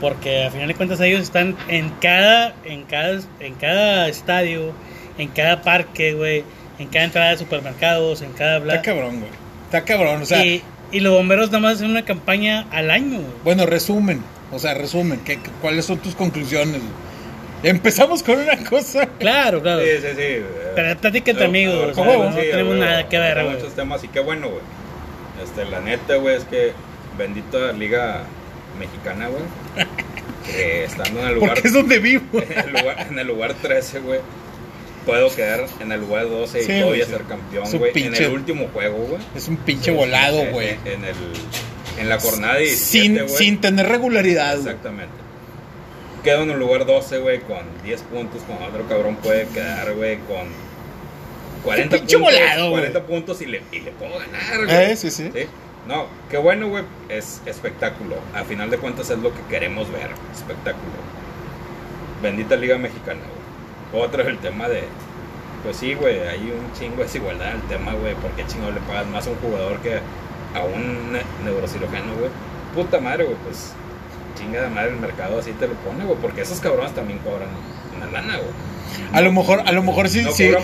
[0.00, 4.72] Porque al final de cuentas ellos están en cada, en cada, en cada estadio,
[5.18, 6.44] en cada parque, güey,
[6.78, 8.74] en cada entrada de supermercados, en cada bla.
[8.74, 9.30] Está cabrón, güey.
[9.66, 13.18] Está cabrón, o sea, y, y los bomberos nada más hacen una campaña al año,
[13.20, 13.32] güey.
[13.44, 16.80] bueno, resumen, o sea, resumen, ¿qué, qué- ¿cuáles son tus conclusiones?
[17.62, 19.06] Empezamos con una cosa.
[19.20, 19.82] Claro, claro.
[19.82, 20.42] Sí, sí, sí.
[20.74, 23.18] Pero plática entre eh, amigos, eh, o sea, huevo, no sí, tenemos güey, nada que
[23.18, 23.54] ver, güey.
[23.56, 24.60] muchos temas y qué bueno, güey.
[25.42, 26.72] Este, la neta, güey, es que
[27.18, 28.24] bendita liga
[28.78, 29.42] mexicana, güey.
[30.46, 32.24] Que estando en el lugar, Porque es donde vivo.
[32.32, 34.20] en el lugar, en el lugar 13, güey.
[35.06, 37.10] Puedo quedar en el lugar 12 y Sí, todavía güey, sí.
[37.10, 37.92] ser campeón, güey.
[38.04, 39.20] En el último juego, güey.
[39.34, 40.76] Es un pinche volado, En- güey.
[40.84, 41.16] En, el,
[41.98, 44.56] en la jornada 17, sin, sin tener regularidad.
[44.58, 45.12] Exactamente.
[46.22, 50.18] Quedo en el lugar 12, güey, con 10 puntos, con otro cabrón puede quedar, güey,
[50.18, 50.46] con
[51.64, 52.80] 40 pinche puntos, volado, güey.
[52.92, 54.92] 40 puntos y le, y le puedo ganar, güey.
[54.92, 55.30] Eh, sí, sí.
[55.86, 58.16] No, qué bueno, güey, es espectáculo.
[58.34, 60.92] A final de cuentas es lo que queremos ver, espectáculo.
[62.22, 63.20] Bendita Liga Mexicana,
[63.90, 64.04] güey.
[64.04, 64.84] Otro es el tema de,
[65.64, 69.06] pues sí, güey, hay un chingo de desigualdad el tema, güey, porque chingo le pagas
[69.08, 69.96] más a un jugador que
[70.54, 72.30] a un ne- neurocirujano, güey.
[72.74, 73.72] Puta madre, güey, pues
[74.38, 77.48] chinga de madre el mercado así te lo pone, güey, porque esos cabrones también cobran
[77.96, 78.50] una lana, güey.
[79.12, 80.58] A lo mejor, a lo mejor sí, No sí, no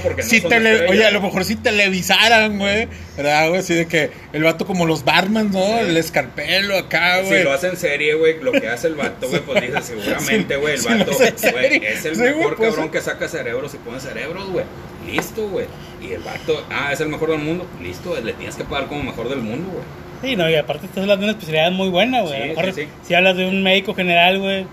[0.49, 3.61] tele- oye, a lo mejor sí televisaran, güey, ¿verdad, güey?
[3.61, 5.61] Así de que el vato como los barman, ¿no?
[5.65, 5.73] Sí.
[5.81, 7.45] El escarpelo acá, Si güey.
[7.45, 10.75] lo hace en serie, güey, lo que hace el vato, güey, pues dice seguramente, güey,
[10.75, 11.93] el si lo vato, güey, serie.
[11.93, 14.65] es el Sí, mejor pues, cabrón que saca cerebros y pone cerebros, güey.
[15.07, 15.67] Listo, güey.
[16.03, 17.67] Y el vato, ah, es el mejor del mundo.
[17.83, 19.85] Listo, le tienes que pagar como mejor del mundo, güey.
[20.21, 22.35] Sí, no, y aparte estás hablando de una especialidad muy buena, güey.
[22.35, 22.89] a Sí, lo mejor sí, sí.
[23.07, 24.67] si hablas de un médico general, güey,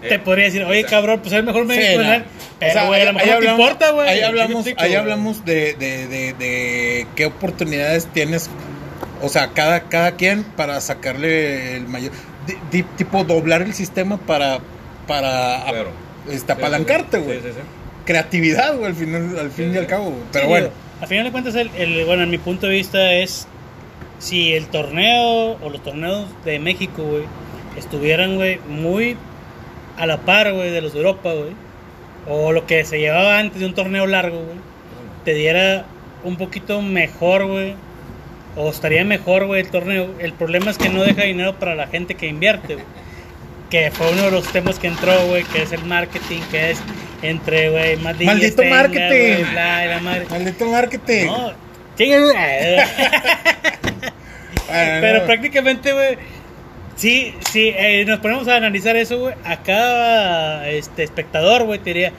[0.00, 2.02] te Eh, podría decir, oye, cabrón, pues es el mejor médico Sí, no.
[2.02, 2.24] general.
[2.58, 4.08] Pero, O sea, güey, a lo ahí- mejor ahí no te hablamos- importa, güey.
[4.08, 4.94] Ahí ¿Sí me hablamos, ahí güey?
[4.96, 8.48] hablamos de, de, de, de qué oportunidades tienes,
[9.22, 12.12] o sea, cada, cada quien para sacarle el mayor,
[12.46, 14.58] di- di- tipo doblar el sistema para,
[15.06, 15.90] para Claro.
[16.30, 17.22] este, apalancarte, sí.
[17.24, 17.38] güey.
[17.38, 17.60] Sí, sí, sí.
[18.04, 20.04] Creatividad, güey, al final, al fin Sí, y al cabo.
[20.10, 20.22] güey.
[20.32, 22.72] Pero Sí, bueno, digo, a final de cuentas, el, el- bueno, en mi punto de
[22.74, 23.46] vista es
[24.18, 27.24] si el torneo o los torneos de México, güey,
[27.76, 29.16] estuvieran, güey, muy
[29.98, 31.52] a la par, güey, de los de Europa, güey,
[32.28, 34.58] o lo que se llevaba antes de un torneo largo, güey,
[35.24, 35.84] te diera
[36.24, 37.74] un poquito mejor, güey,
[38.56, 40.08] o estaría mejor, güey, el torneo.
[40.18, 42.86] El problema es que no deja dinero para la gente que invierte, güey.
[43.70, 46.80] Que fue uno de los temas que entró, güey, que es el marketing, que es
[47.22, 49.44] entre, güey, más Maldito tenga, marketing.
[49.54, 50.26] la madre.
[50.30, 51.26] maldito marketing.
[51.26, 51.52] No,
[54.70, 56.18] Ah, Pero prácticamente, güey,
[56.98, 61.90] sí, sí, eh, nos ponemos a analizar eso, güey, a cada este, espectador, güey, te
[61.90, 62.12] diría,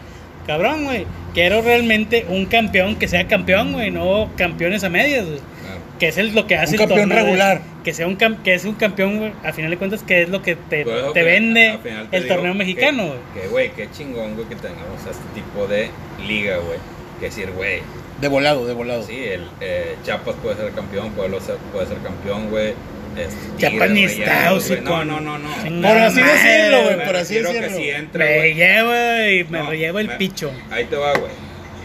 [0.47, 1.05] cabrón, güey,
[1.35, 5.37] quiero realmente un campeón que sea campeón, güey, no campeones a medias, güey.
[5.37, 5.79] Claro.
[5.99, 7.33] Que es el- lo que hace Un el campeón torneo, güey.
[7.35, 7.61] regular.
[7.83, 10.29] Que sea un cam- que es un campeón, güey, a final de cuentas, que es
[10.29, 11.77] lo que te, Por eso te que vende
[12.09, 13.19] te el torneo que- mexicano, güey.
[13.33, 15.89] Que, güey, qué chingón, güey, que tengamos este tipo de
[16.25, 16.79] liga, güey.
[17.19, 17.81] Que decir, güey,
[18.21, 19.03] De volado, de volado.
[19.03, 22.73] sí, el eh, Chiapas puede ser campeón, Pueblo ser- puede ser campeón, güey.
[23.17, 24.81] Este, Rayados, está, hocico.
[24.81, 25.49] No, no, no, no.
[25.87, 27.69] Por así madre, decirlo, güey, Me por así decirlo.
[28.13, 30.51] Me lleva y me No, lleva el me- picho.
[30.71, 31.31] Ahí te va, güey.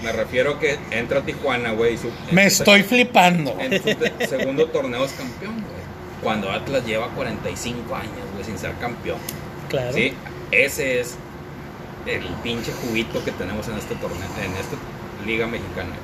[0.02, 1.98] Me refiero que entra a Tijuana, güey.
[2.30, 3.56] Me estoy flipando.
[3.58, 5.84] En su segundo torneo es campeón, güey.
[6.22, 9.18] Cuando Atlas lleva 45 años, güey, sin ser campeón.
[9.70, 9.92] Claro.
[9.92, 10.12] Sí,
[10.50, 11.16] ese es
[12.06, 14.76] el pinche juguito que tenemos en este torneo, en esta
[15.26, 15.94] liga mexicana.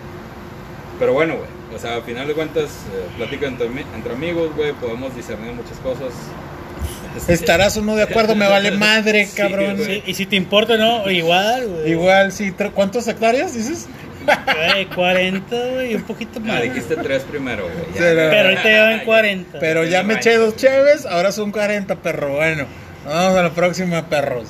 [0.98, 4.72] Pero bueno, güey, o sea, al final de cuentas, eh, plática entre, entre amigos, güey,
[4.72, 6.12] podemos discernir muchas cosas.
[7.28, 9.76] Estarás o no de acuerdo, me vale madre, Sí, cabrón.
[9.84, 11.90] Sí, y si te importa, no, igual, güey.
[11.92, 12.52] Igual, sí.
[12.74, 13.88] ¿Cuántas hectáreas dices?
[14.24, 16.62] Güey, 40, güey, un poquito Ah, más.
[16.62, 17.86] dijiste tres primero, güey.
[17.98, 19.04] Pero- ahorita llevan Ya.
[19.04, 19.58] 40.
[19.58, 22.34] Pero ya me eché dos cheves, ahora son 40, perro.
[22.36, 22.66] Bueno,
[23.04, 24.48] nos vemos a la próxima, perros.